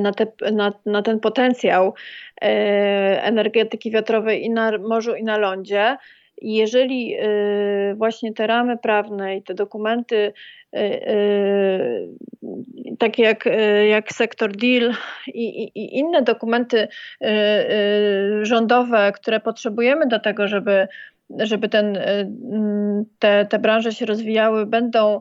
na, 0.00 0.12
te, 0.12 0.26
na, 0.52 0.72
na 0.86 1.02
ten 1.02 1.20
potencjał 1.20 1.94
energetyki 2.40 3.90
wiatrowej 3.90 4.44
i 4.44 4.50
na 4.50 4.78
morzu, 4.78 5.14
i 5.14 5.24
na 5.24 5.38
lądzie. 5.38 5.96
Jeżeli 6.42 7.16
y, 7.16 7.94
właśnie 7.96 8.32
te 8.32 8.46
ramy 8.46 8.78
prawne 8.78 9.36
i 9.36 9.42
te 9.42 9.54
dokumenty, 9.54 10.32
y, 10.76 10.78
y, 10.78 12.08
takie 12.98 13.22
jak, 13.22 13.44
jak 13.88 14.12
sektor 14.12 14.56
deal 14.56 14.92
i, 15.26 15.62
i, 15.62 15.78
i 15.78 15.98
inne 15.98 16.22
dokumenty 16.22 16.88
rządowe, 18.42 19.12
które 19.12 19.40
potrzebujemy 19.40 20.06
do 20.06 20.20
tego, 20.20 20.48
żeby 20.48 20.88
żeby 21.38 21.68
ten, 21.68 21.98
te, 23.18 23.46
te 23.46 23.58
branże 23.58 23.92
się 23.92 24.06
rozwijały, 24.06 24.66
będą, 24.66 25.20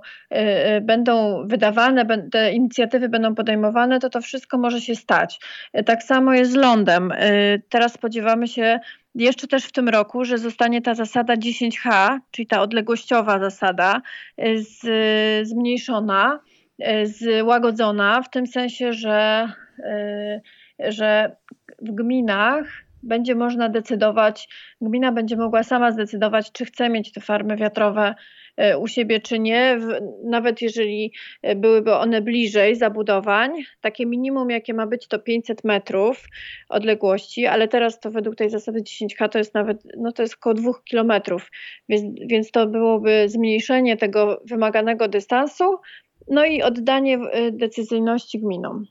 będą 0.81 1.43
wydawane, 1.47 2.29
te 2.31 2.51
inicjatywy 2.51 3.09
będą 3.09 3.35
podejmowane, 3.35 3.99
to 3.99 4.09
to 4.09 4.21
wszystko 4.21 4.57
może 4.57 4.81
się 4.81 4.95
stać. 4.95 5.39
Tak 5.85 6.03
samo 6.03 6.33
jest 6.33 6.51
z 6.51 6.55
lądem. 6.55 7.13
Teraz 7.69 7.93
spodziewamy 7.93 8.47
się 8.47 8.79
jeszcze 9.15 9.47
też 9.47 9.65
w 9.65 9.71
tym 9.71 9.89
roku, 9.89 10.25
że 10.25 10.37
zostanie 10.37 10.81
ta 10.81 10.95
zasada 10.95 11.35
10H, 11.35 12.17
czyli 12.31 12.47
ta 12.47 12.61
odległościowa 12.61 13.39
zasada, 13.39 14.01
y, 14.45 14.63
z, 14.63 15.47
zmniejszona, 15.47 16.39
y, 16.79 17.07
złagodzona, 17.07 18.21
w 18.21 18.29
tym 18.29 18.47
sensie, 18.47 18.93
że, 18.93 19.47
y, 20.79 20.91
że 20.91 21.35
w 21.81 21.91
gminach 21.91 22.65
będzie 23.03 23.35
można 23.35 23.69
decydować, 23.69 24.49
gmina 24.81 25.11
będzie 25.11 25.37
mogła 25.37 25.63
sama 25.63 25.91
zdecydować, 25.91 26.51
czy 26.51 26.65
chce 26.65 26.89
mieć 26.89 27.11
te 27.11 27.21
farmy 27.21 27.55
wiatrowe 27.55 28.15
E, 28.15 28.15
u 28.79 28.87
siebie 28.87 29.19
czy 29.19 29.39
nie, 29.39 29.79
nawet 30.23 30.61
jeżeli 30.61 31.13
e, 31.41 31.55
byłyby 31.55 31.93
one 31.93 32.21
bliżej 32.21 32.75
zabudowań. 32.75 33.51
Takie 33.81 34.05
minimum, 34.05 34.49
jakie 34.49 34.73
ma 34.73 34.87
być, 34.87 35.07
to 35.07 35.19
500 35.19 35.63
metrów 35.63 36.27
odległości, 36.69 37.45
ale 37.45 37.67
teraz 37.67 37.99
to 37.99 38.11
według 38.11 38.35
tej 38.35 38.49
zasady 38.49 38.81
10K 38.81 39.29
to 39.29 39.37
jest 39.37 39.53
nawet, 39.53 39.77
no 39.97 40.11
to 40.11 40.21
jest 40.21 40.35
około 40.35 40.53
2 40.53 40.71
kilometrów, 40.85 41.51
więc, 41.89 42.19
więc 42.27 42.51
to 42.51 42.67
byłoby 42.67 43.29
zmniejszenie 43.29 43.97
tego 43.97 44.41
wymaganego 44.45 45.07
dystansu, 45.07 45.77
no 46.27 46.45
i 46.45 46.61
oddanie 46.61 47.17
e, 47.17 47.51
decyzyjności 47.51 48.39
gminom. 48.39 48.85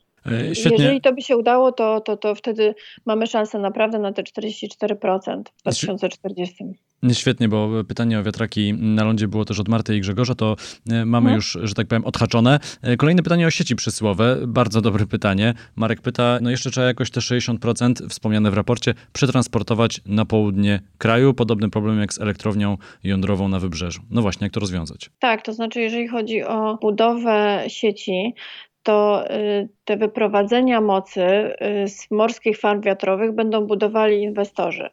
Świetnie. 0.53 0.85
Jeżeli 0.85 1.01
to 1.01 1.13
by 1.13 1.23
się 1.23 1.37
udało, 1.37 1.73
to, 1.73 2.01
to, 2.01 2.17
to 2.17 2.35
wtedy 2.35 2.75
mamy 3.07 3.27
szansę 3.27 3.59
naprawdę 3.59 3.99
na 3.99 4.13
te 4.13 4.23
44% 4.23 5.43
w 5.59 5.63
2040. 5.63 6.65
Świetnie, 7.13 7.49
bo 7.49 7.85
pytanie 7.89 8.19
o 8.19 8.23
wiatraki 8.23 8.75
na 8.75 9.05
lądzie 9.05 9.29
było 9.29 9.45
też 9.45 9.61
od 9.61 9.69
Marty 9.69 9.97
i 9.97 10.01
Grzegorza, 10.01 10.35
to 10.35 10.57
e, 10.91 11.05
mamy 11.05 11.31
no. 11.31 11.37
już, 11.37 11.59
że 11.63 11.75
tak 11.75 11.87
powiem, 11.87 12.05
odhaczone. 12.05 12.61
E, 12.83 12.97
kolejne 12.97 13.23
pytanie 13.23 13.47
o 13.47 13.51
sieci 13.51 13.77
przesyłowe. 13.77 14.37
Bardzo 14.47 14.81
dobre 14.81 15.07
pytanie. 15.07 15.55
Marek 15.77 16.01
pyta, 16.01 16.39
no 16.43 16.51
jeszcze 16.51 16.71
trzeba 16.71 16.87
jakoś 16.87 17.11
te 17.11 17.21
60% 17.21 18.09
wspomniane 18.09 18.51
w 18.51 18.55
raporcie 18.55 18.95
przetransportować 19.13 20.01
na 20.07 20.25
południe 20.25 20.81
kraju. 20.99 21.35
Podobny 21.35 21.71
problem 21.71 22.01
jak 22.01 22.13
z 22.13 22.21
elektrownią 22.21 22.77
jądrową 23.05 23.49
na 23.49 23.59
wybrzeżu. 23.59 24.03
No 24.11 24.23
właśnie, 24.23 24.45
jak 24.45 24.53
to 24.53 24.61
rozwiązać? 24.61 25.11
Tak, 25.19 25.43
to 25.43 25.53
znaczy 25.53 25.81
jeżeli 25.81 26.09
chodzi 26.09 26.43
o 26.43 26.79
budowę 26.83 27.65
sieci, 27.69 28.35
to 28.83 29.25
y, 29.31 29.69
te 29.85 29.97
wyprowadzenia 29.97 30.81
mocy 30.81 31.23
y, 31.25 31.89
z 31.89 32.11
morskich 32.11 32.59
farm 32.59 32.81
wiatrowych 32.81 33.33
będą 33.33 33.67
budowali 33.67 34.23
inwestorzy. 34.23 34.91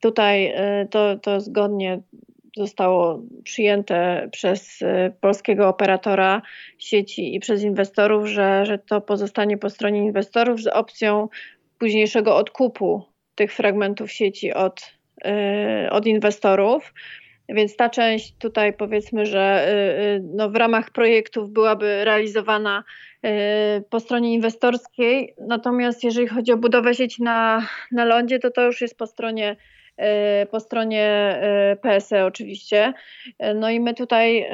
Tutaj 0.00 0.46
y, 0.82 0.88
to, 0.90 1.18
to 1.18 1.40
zgodnie 1.40 2.00
zostało 2.56 3.22
przyjęte 3.44 4.28
przez 4.32 4.78
polskiego 5.20 5.68
operatora 5.68 6.42
sieci 6.78 7.34
i 7.34 7.40
przez 7.40 7.62
inwestorów, 7.62 8.26
że, 8.26 8.66
że 8.66 8.78
to 8.78 9.00
pozostanie 9.00 9.58
po 9.58 9.70
stronie 9.70 10.04
inwestorów 10.04 10.60
z 10.60 10.66
opcją 10.66 11.28
późniejszego 11.78 12.36
odkupu 12.36 13.02
tych 13.34 13.52
fragmentów 13.52 14.12
sieci 14.12 14.54
od, 14.54 14.92
od 15.90 16.06
inwestorów. 16.06 16.94
Więc 17.48 17.76
ta 17.76 17.90
część 17.90 18.34
tutaj 18.38 18.72
powiedzmy, 18.72 19.26
że 19.26 19.68
no 20.22 20.50
w 20.50 20.56
ramach 20.56 20.90
projektów 20.90 21.50
byłaby 21.50 22.04
realizowana 22.04 22.84
po 23.90 24.00
stronie 24.00 24.34
inwestorskiej, 24.34 25.34
natomiast 25.38 26.04
jeżeli 26.04 26.28
chodzi 26.28 26.52
o 26.52 26.56
budowę 26.56 26.94
sieci 26.94 27.22
na, 27.22 27.66
na 27.92 28.04
lądzie, 28.04 28.38
to 28.38 28.50
to 28.50 28.62
już 28.62 28.80
jest 28.80 28.98
po 28.98 29.06
stronie 29.06 29.56
po 30.50 30.60
stronie 30.60 31.36
PSE 31.82 32.24
oczywiście. 32.24 32.92
No 33.54 33.70
i 33.70 33.80
my 33.80 33.94
tutaj 33.94 34.46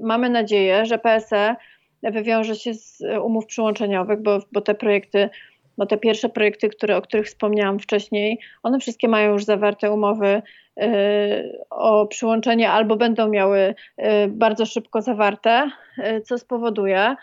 mamy 0.00 0.30
nadzieję, 0.30 0.86
że 0.86 0.98
PSE 0.98 1.56
wywiąże 2.02 2.56
się 2.56 2.74
z 2.74 3.02
umów 3.22 3.46
przyłączeniowych, 3.46 4.22
bo, 4.22 4.38
bo 4.52 4.60
te 4.60 4.74
projekty 4.74 5.30
bo 5.80 5.86
te 5.86 5.98
pierwsze 5.98 6.28
projekty, 6.28 6.68
które, 6.68 6.96
o 6.96 7.02
których 7.02 7.26
wspomniałam 7.26 7.78
wcześniej, 7.78 8.38
one 8.62 8.80
wszystkie 8.80 9.08
mają 9.08 9.32
już 9.32 9.44
zawarte 9.44 9.92
umowy 9.92 10.26
y, 10.26 10.42
o 11.70 12.06
przyłączenie 12.06 12.70
albo 12.70 12.96
będą 12.96 13.28
miały 13.28 13.58
y, 13.58 14.04
bardzo 14.28 14.66
szybko 14.66 15.02
zawarte, 15.02 15.70
y, 15.98 16.20
co 16.20 16.38
spowoduje, 16.38 17.14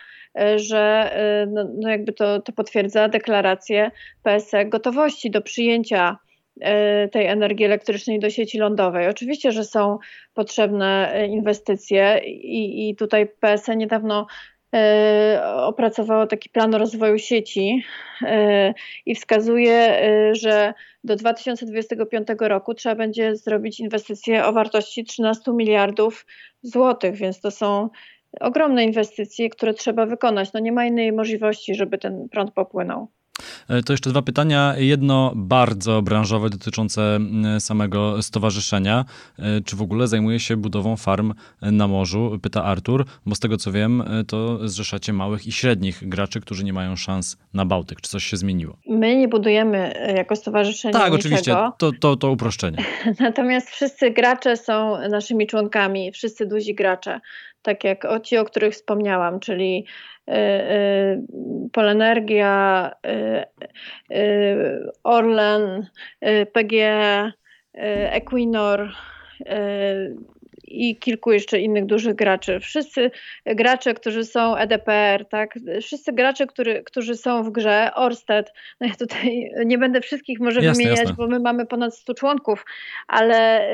że 0.55 1.11
no, 1.47 1.65
no 1.79 1.89
jakby 1.89 2.13
to, 2.13 2.41
to 2.41 2.51
potwierdza 2.51 3.09
deklarację 3.09 3.91
PSE 4.23 4.65
gotowości 4.65 5.31
do 5.31 5.41
przyjęcia 5.41 6.17
tej 7.11 7.25
energii 7.25 7.65
elektrycznej 7.65 8.19
do 8.19 8.29
sieci 8.29 8.57
lądowej. 8.57 9.07
Oczywiście, 9.07 9.51
że 9.51 9.63
są 9.63 9.97
potrzebne 10.33 11.13
inwestycje 11.29 12.21
i, 12.25 12.89
i 12.89 12.95
tutaj 12.95 13.27
PSE 13.39 13.75
niedawno 13.75 14.27
E, 14.75 15.41
opracowało 15.55 16.27
taki 16.27 16.49
plan 16.49 16.75
rozwoju 16.75 17.17
sieci 17.17 17.83
e, 18.21 18.73
i 19.05 19.15
wskazuje, 19.15 19.73
e, 19.73 20.35
że 20.35 20.73
do 21.03 21.15
2025 21.15 22.27
roku 22.39 22.73
trzeba 22.73 22.95
będzie 22.95 23.35
zrobić 23.35 23.79
inwestycje 23.79 24.45
o 24.45 24.53
wartości 24.53 25.03
13 25.03 25.51
miliardów 25.51 26.25
złotych, 26.61 27.15
więc 27.15 27.41
to 27.41 27.51
są 27.51 27.89
ogromne 28.39 28.83
inwestycje, 28.83 29.49
które 29.49 29.73
trzeba 29.73 30.05
wykonać. 30.05 30.53
No 30.53 30.59
nie 30.59 30.71
ma 30.71 30.85
innej 30.85 31.11
możliwości, 31.11 31.75
żeby 31.75 31.97
ten 31.97 32.29
prąd 32.29 32.51
popłynął. 32.51 33.07
E, 33.69 33.83
to 33.83 33.93
jeszcze 33.93 34.09
dwa 34.09 34.21
pytania. 34.21 34.73
Jedno 34.77 35.33
bardzo 35.35 36.01
branżowe 36.01 36.49
dotyczące 36.49 37.19
samego 37.59 38.21
stowarzyszenia. 38.21 39.05
E, 39.39 39.61
czy 39.61 39.75
w 39.75 39.81
ogóle 39.81 40.07
zajmuje 40.07 40.39
się 40.39 40.57
budową 40.57 40.97
farm 40.97 41.33
na 41.61 41.87
morzu? 41.87 42.39
Pyta 42.41 42.63
Artur, 42.63 43.05
bo 43.25 43.35
z 43.35 43.39
tego 43.39 43.57
co 43.57 43.71
wiem, 43.71 44.01
e, 44.01 44.23
to 44.23 44.67
zrzeszacie 44.67 45.13
małych 45.13 45.47
i 45.47 45.51
średnich 45.51 46.09
graczy, 46.09 46.41
którzy 46.41 46.63
nie 46.63 46.73
mają 46.73 46.95
szans 46.95 47.37
na 47.53 47.65
Bałtyk. 47.65 48.01
Czy 48.01 48.09
coś 48.09 48.23
się 48.23 48.37
zmieniło? 48.37 48.77
My 48.89 49.15
nie 49.15 49.27
budujemy 49.27 49.93
jako 50.15 50.35
stowarzyszenie. 50.35 50.93
Tak, 50.93 51.01
niczego. 51.01 51.15
oczywiście. 51.15 51.55
To, 51.77 51.91
to, 51.99 52.15
to 52.15 52.31
uproszczenie. 52.31 52.77
Natomiast 53.19 53.69
wszyscy 53.69 54.11
gracze 54.11 54.57
są 54.57 55.09
naszymi 55.09 55.47
członkami, 55.47 56.11
wszyscy 56.11 56.45
duzi 56.45 56.75
gracze 56.75 57.19
tak 57.67 57.83
jak 57.83 58.05
o 58.05 58.19
ci, 58.19 58.37
o 58.37 58.45
których 58.45 58.73
wspomniałam, 58.73 59.39
czyli 59.39 59.85
Polenergia, 61.71 62.91
y, 64.11 64.91
Orlen, 65.03 65.87
PGE, 66.53 67.31
Equinor 68.11 68.89
i 70.67 70.97
kilku 70.97 71.31
jeszcze 71.31 71.59
innych 71.59 71.85
dużych 71.85 72.15
graczy. 72.15 72.59
Wszyscy 72.59 73.11
gracze, 73.45 73.93
którzy 73.93 74.25
są 74.25 74.55
EDPR, 74.55 75.25
tak? 75.25 75.55
Wszyscy 75.81 76.13
gracze, 76.13 76.47
który, 76.47 76.83
którzy 76.83 77.15
są 77.15 77.43
w 77.43 77.51
grze, 77.51 77.91
Orsted, 77.95 78.53
no 78.81 78.87
ja 78.87 78.93
tutaj 78.95 79.51
nie 79.65 79.77
będę 79.77 80.01
wszystkich 80.01 80.39
może 80.39 80.61
jasne, 80.61 80.83
wymieniać, 80.83 80.99
jasne. 80.99 81.15
bo 81.15 81.27
my 81.27 81.39
mamy 81.39 81.65
ponad 81.65 81.95
100 81.95 82.13
członków, 82.13 82.65
ale, 83.07 83.69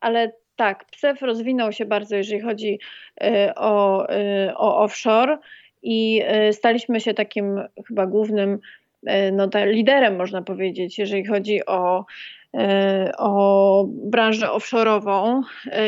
ale 0.00 0.32
tak, 0.56 0.84
PSEF 0.84 1.22
rozwinął 1.22 1.72
się 1.72 1.84
bardzo, 1.84 2.16
jeżeli 2.16 2.40
chodzi 2.40 2.78
y, 3.22 3.54
o, 3.54 4.06
y, 4.10 4.56
o 4.56 4.78
offshore 4.78 5.38
i 5.82 6.22
y, 6.48 6.52
staliśmy 6.52 7.00
się 7.00 7.14
takim 7.14 7.60
chyba 7.88 8.06
głównym 8.06 8.58
no, 9.32 9.48
liderem, 9.64 10.16
można 10.16 10.42
powiedzieć, 10.42 10.98
jeżeli 10.98 11.26
chodzi 11.26 11.66
o, 11.66 12.04
o 13.18 13.84
branżę 13.88 14.46
offshore'ową 14.46 15.42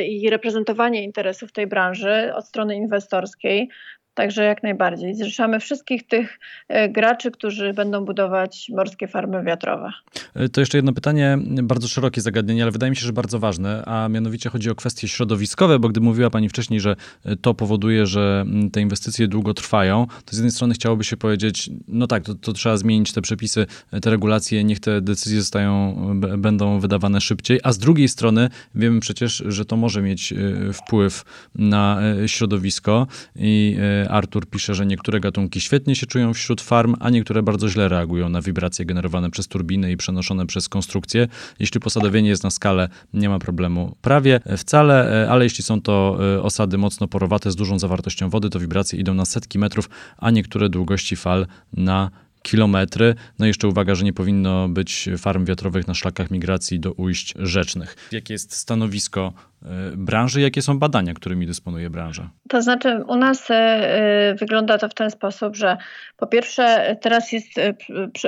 i 0.06 0.30
reprezentowanie 0.30 1.02
interesów 1.02 1.52
tej 1.52 1.66
branży 1.66 2.34
od 2.34 2.46
strony 2.46 2.76
inwestorskiej. 2.76 3.68
Także 4.16 4.44
jak 4.44 4.62
najbardziej. 4.62 5.14
Zrzeszamy 5.14 5.60
wszystkich 5.60 6.06
tych 6.06 6.38
e, 6.68 6.88
graczy, 6.88 7.30
którzy 7.30 7.72
będą 7.72 8.04
budować 8.04 8.70
morskie 8.74 9.08
farmy 9.08 9.42
wiatrowe. 9.42 9.92
E, 10.34 10.48
to 10.48 10.60
jeszcze 10.60 10.78
jedno 10.78 10.92
pytanie, 10.92 11.38
bardzo 11.62 11.88
szerokie 11.88 12.20
zagadnienie, 12.20 12.62
ale 12.62 12.72
wydaje 12.72 12.90
mi 12.90 12.96
się, 12.96 13.06
że 13.06 13.12
bardzo 13.12 13.38
ważne, 13.38 13.82
a 13.86 14.08
mianowicie 14.08 14.50
chodzi 14.50 14.70
o 14.70 14.74
kwestie 14.74 15.08
środowiskowe, 15.08 15.78
bo 15.78 15.88
gdy 15.88 16.00
mówiła 16.00 16.30
Pani 16.30 16.48
wcześniej, 16.48 16.80
że 16.80 16.96
e, 17.24 17.36
to 17.36 17.54
powoduje, 17.54 18.06
że 18.06 18.44
te 18.72 18.80
inwestycje 18.80 19.28
długo 19.28 19.54
trwają, 19.54 20.06
to 20.24 20.36
z 20.36 20.38
jednej 20.38 20.50
strony 20.50 20.74
chciałoby 20.74 21.04
się 21.04 21.16
powiedzieć, 21.16 21.70
no 21.88 22.06
tak, 22.06 22.24
to, 22.24 22.34
to 22.34 22.52
trzeba 22.52 22.76
zmienić 22.76 23.12
te 23.12 23.22
przepisy, 23.22 23.66
te 24.02 24.10
regulacje, 24.10 24.64
niech 24.64 24.80
te 24.80 25.00
decyzje 25.00 25.40
zostają, 25.40 25.96
będą 26.38 26.80
wydawane 26.80 27.20
szybciej, 27.20 27.60
a 27.62 27.72
z 27.72 27.78
drugiej 27.78 28.08
strony 28.08 28.48
wiemy 28.74 29.00
przecież, 29.00 29.42
że 29.46 29.64
to 29.64 29.76
może 29.76 30.02
mieć 30.02 30.34
wpływ 30.72 31.24
na 31.54 32.00
środowisko 32.26 33.06
i 33.36 33.76
Artur 34.08 34.46
pisze, 34.46 34.74
że 34.74 34.86
niektóre 34.86 35.20
gatunki 35.20 35.60
świetnie 35.60 35.96
się 35.96 36.06
czują 36.06 36.34
wśród 36.34 36.60
farm, 36.60 36.94
a 37.00 37.10
niektóre 37.10 37.42
bardzo 37.42 37.68
źle 37.68 37.88
reagują 37.88 38.28
na 38.28 38.42
wibracje 38.42 38.84
generowane 38.84 39.30
przez 39.30 39.48
turbiny 39.48 39.92
i 39.92 39.96
przenoszone 39.96 40.46
przez 40.46 40.68
konstrukcje. 40.68 41.28
Jeśli 41.58 41.80
posadowienie 41.80 42.28
jest 42.28 42.44
na 42.44 42.50
skalę, 42.50 42.88
nie 43.14 43.28
ma 43.28 43.38
problemu 43.38 43.96
prawie 44.02 44.40
wcale, 44.56 45.24
e, 45.24 45.30
ale 45.30 45.44
jeśli 45.44 45.64
są 45.64 45.82
to 45.82 46.18
e, 46.36 46.42
osady 46.42 46.78
mocno 46.78 47.08
porowate 47.08 47.50
z 47.50 47.56
dużą 47.56 47.78
zawartością 47.78 48.30
wody, 48.30 48.50
to 48.50 48.60
wibracje 48.60 48.98
idą 48.98 49.14
na 49.14 49.24
setki 49.24 49.58
metrów, 49.58 49.90
a 50.18 50.30
niektóre 50.30 50.68
długości 50.68 51.16
fal 51.16 51.46
na 51.72 52.10
kilometry. 52.46 53.14
No 53.38 53.46
i 53.46 53.48
jeszcze 53.48 53.68
uwaga, 53.68 53.94
że 53.94 54.04
nie 54.04 54.12
powinno 54.12 54.68
być 54.68 55.08
farm 55.18 55.44
wiatrowych 55.44 55.88
na 55.88 55.94
szlakach 55.94 56.30
migracji 56.30 56.80
do 56.80 56.92
ujść 56.92 57.34
rzecznych. 57.36 57.96
Jakie 58.12 58.34
jest 58.34 58.56
stanowisko 58.56 59.32
e, 59.62 59.66
branży, 59.96 60.40
jakie 60.40 60.62
są 60.62 60.78
badania, 60.78 61.14
którymi 61.14 61.46
dysponuje 61.46 61.90
branża? 61.90 62.30
To 62.48 62.62
znaczy, 62.62 63.04
u 63.08 63.16
nas 63.16 63.50
e, 63.50 64.34
wygląda 64.38 64.78
to 64.78 64.88
w 64.88 64.94
ten 64.94 65.10
sposób, 65.10 65.56
że 65.56 65.76
po 66.16 66.26
pierwsze, 66.26 66.96
teraz 67.00 67.32
jest 67.32 67.58
e, 67.58 67.74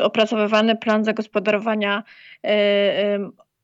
opracowywany 0.02 0.76
plan 0.76 1.04
zagospodarowania 1.04 2.02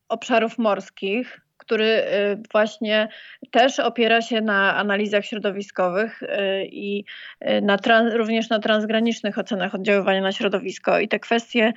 obszarów 0.09 0.59
morskich 0.59 1.44
który 1.57 1.85
y, 1.85 2.43
właśnie 2.53 3.09
też 3.51 3.81
opiera 3.81 4.23
się 4.23 4.41
na 4.41 4.77
analizach 4.77 5.25
środowiskowych 5.25 6.23
y, 6.23 6.29
i 6.67 7.05
y, 7.49 7.61
na 7.63 7.79
trans, 7.79 8.15
również 8.15 8.51
na 8.51 8.59
transgranicznych 8.59 9.39
ocenach 9.39 9.75
oddziaływania 9.75 10.21
na 10.21 10.33
środowisko. 10.33 11.01
I 11.01 11.09
te 11.09 11.19
kwestie 11.19 11.73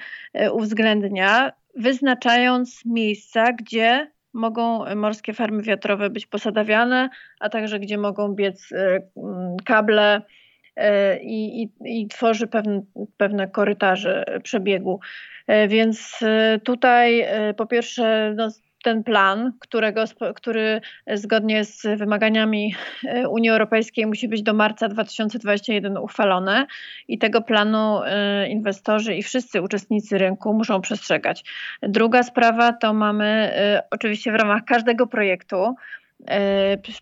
uwzględnia, 0.51 1.51
wyznaczając 1.75 2.85
miejsca, 2.85 3.53
gdzie 3.53 4.11
mogą 4.33 4.95
morskie 4.95 5.33
farmy 5.33 5.63
wiatrowe 5.63 6.09
być 6.09 6.25
posadawiane, 6.25 7.09
a 7.39 7.49
także 7.49 7.79
gdzie 7.79 7.97
mogą 7.97 8.35
biec 8.35 8.69
kable 9.65 10.21
i, 11.21 11.63
i, 11.63 11.69
i 12.01 12.07
tworzy 12.07 12.47
pewne, 12.47 12.81
pewne 13.17 13.47
korytarze 13.47 14.25
przebiegu. 14.43 14.99
Więc 15.67 16.19
tutaj 16.63 17.25
po 17.57 17.65
pierwsze 17.65 18.33
no, 18.35 18.49
ten 18.87 19.03
plan, 19.03 19.53
którego, 19.59 20.03
który 20.35 20.81
zgodnie 21.13 21.65
z 21.65 21.99
wymaganiami 21.99 22.75
e, 23.07 23.29
Unii 23.29 23.49
Europejskiej 23.49 24.05
musi 24.05 24.27
być 24.27 24.43
do 24.43 24.53
marca 24.53 24.87
2021 24.87 25.97
uchwalony 25.97 26.65
i 27.07 27.17
tego 27.17 27.41
planu 27.41 28.01
e, 28.03 28.47
inwestorzy 28.47 29.15
i 29.15 29.23
wszyscy 29.23 29.61
uczestnicy 29.61 30.17
rynku 30.17 30.53
muszą 30.53 30.81
przestrzegać. 30.81 31.43
Druga 31.81 32.23
sprawa 32.23 32.73
to 32.73 32.93
mamy 32.93 33.25
e, 33.25 33.83
oczywiście 33.91 34.31
w 34.31 34.35
ramach 34.35 34.61
każdego 34.65 35.07
projektu 35.07 35.75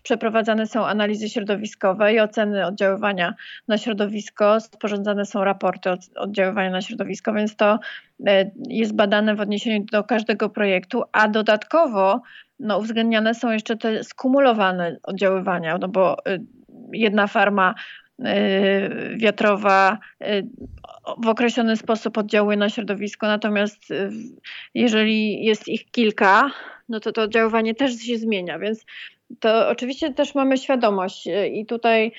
przeprowadzane 0.02 0.66
są 0.66 0.86
analizy 0.86 1.28
środowiskowe 1.28 2.14
i 2.14 2.20
oceny 2.20 2.66
oddziaływania 2.66 3.34
na 3.68 3.78
środowisko, 3.78 4.60
sporządzane 4.60 5.26
są 5.26 5.44
raporty 5.44 5.90
oddziaływania 6.16 6.70
na 6.70 6.82
środowisko, 6.82 7.32
więc 7.32 7.56
to 7.56 7.78
e, 8.26 8.50
jest 8.68 8.94
badane 8.94 9.34
w 9.34 9.40
odniesieniu 9.40 9.84
do 9.92 10.04
każdego 10.04 10.48
projektu, 10.48 11.02
a 11.12 11.28
dodatkowo 11.28 12.22
no, 12.60 12.78
uwzględniane 12.78 13.34
są 13.34 13.50
jeszcze 13.50 13.76
te 13.76 14.04
skumulowane 14.04 14.96
oddziaływania, 15.02 15.78
no 15.78 15.88
bo 15.88 16.26
e, 16.26 16.38
jedna 16.92 17.26
farma 17.26 17.74
wiatrowa 19.16 19.98
w 21.22 21.28
określony 21.28 21.76
sposób 21.76 22.18
oddziałuje 22.18 22.56
na 22.56 22.68
środowisko, 22.68 23.26
natomiast 23.26 23.92
jeżeli 24.74 25.44
jest 25.44 25.68
ich 25.68 25.90
kilka, 25.90 26.50
no 26.88 27.00
to 27.00 27.12
to 27.12 27.22
oddziaływanie 27.22 27.74
też 27.74 27.96
się 27.98 28.18
zmienia, 28.18 28.58
więc 28.58 28.84
to 29.40 29.68
oczywiście 29.68 30.14
też 30.14 30.34
mamy 30.34 30.58
świadomość 30.58 31.28
e, 31.28 31.48
i 31.48 31.66
tutaj 31.66 32.12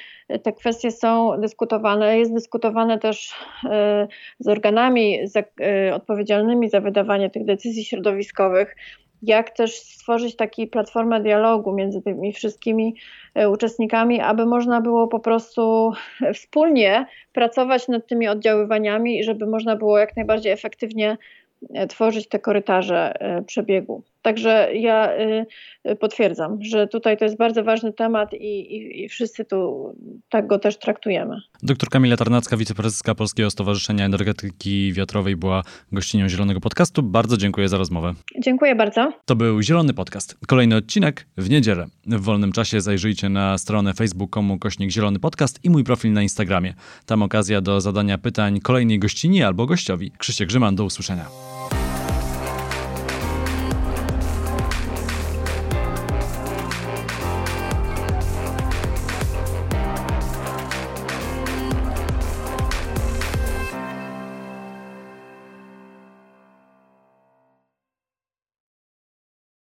te 0.44 0.54
kwestie 0.54 0.92
są 0.92 1.42
dyskutowane. 1.42 2.20
Jest 2.20 2.34
dyskutowane 2.34 3.00
też 3.00 3.34
e, 3.70 4.08
z 4.40 4.48
organami 4.48 5.20
odpowiedzialnymi 5.94 6.70
za 6.70 6.82
wydawanie 6.82 7.30
tych 7.30 7.46
decyzji 7.46 7.86
środowiskowych, 7.86 8.76
jak 9.22 9.50
też 9.50 9.76
stworzyć 9.76 10.36
taką 10.36 10.68
platformę 10.72 11.22
dialogu 11.22 11.74
między 11.76 12.02
tymi 12.02 12.34
wszystkimi 12.34 12.96
uczestnikami, 13.52 14.22
aby 14.22 14.46
można 14.46 14.82
było 14.82 15.08
po 15.08 15.20
prostu 15.20 15.92
wspólnie 16.34 17.06
pracować 17.34 17.88
nad 17.88 18.08
tymi 18.08 18.28
oddziaływaniami 18.28 19.20
i 19.20 19.24
żeby 19.24 19.48
można 19.48 19.76
było 19.76 20.00
jak 20.00 20.16
najbardziej 20.16 20.52
efektywnie 20.52 21.18
tworzyć 21.90 22.28
te 22.28 22.40
korytarze 22.40 23.14
przebiegu. 23.46 24.04
Także 24.22 24.70
ja 24.74 25.10
potwierdzam, 26.00 26.58
że 26.62 26.88
tutaj 26.88 27.18
to 27.18 27.26
jest 27.26 27.38
bardzo 27.38 27.64
ważny 27.64 27.94
temat 27.94 28.34
i, 28.34 28.76
i, 28.76 29.04
i 29.04 29.10
wszyscy 29.10 29.46
tu 29.46 29.90
tak 30.30 30.48
go 30.48 30.60
też 30.60 30.80
traktujemy. 30.80 31.42
Doktor 31.64 31.90
Kamila 31.90 32.18
Tarnacka, 32.18 32.58
wiceprezeska 32.58 33.16
Polskiego 33.16 33.50
Stowarzyszenia 33.50 34.06
Energetyki 34.06 34.94
Wiatrowej 34.94 35.36
była 35.36 35.64
gościnią 35.92 36.30
Zielonego 36.30 36.60
Podcastu. 36.60 37.04
Bardzo 37.04 37.38
dziękuję 37.38 37.70
za 37.70 37.78
rozmowę. 37.78 38.14
Dziękuję 38.40 38.76
bardzo. 38.76 39.14
To 39.26 39.36
był 39.36 39.62
Zielony 39.62 39.94
Podcast. 39.94 40.38
Kolejny 40.48 40.76
odcinek 40.76 41.28
w 41.38 41.50
niedzielę. 41.50 41.86
W 42.06 42.22
wolnym 42.22 42.52
czasie 42.52 42.82
zajrzyjcie 42.82 43.30
na 43.30 43.58
stronę 43.58 43.94
facebook.com 43.94 44.60
kośnik 44.60 44.92
Zielony 44.92 45.20
Podcast 45.20 45.60
i 45.64 45.70
mój 45.70 45.84
profil 45.84 46.14
na 46.14 46.22
Instagramie. 46.22 46.74
Tam 47.06 47.24
okazja 47.24 47.62
do 47.62 47.82
zadania 47.82 48.18
pytań 48.18 48.60
kolejnej 48.60 49.00
gościni 49.00 49.44
albo 49.44 49.66
gościowi. 49.66 50.12
Krzysiek 50.18 50.48
Grzyman, 50.48 50.76
do 50.76 50.84
usłyszenia. 50.84 51.26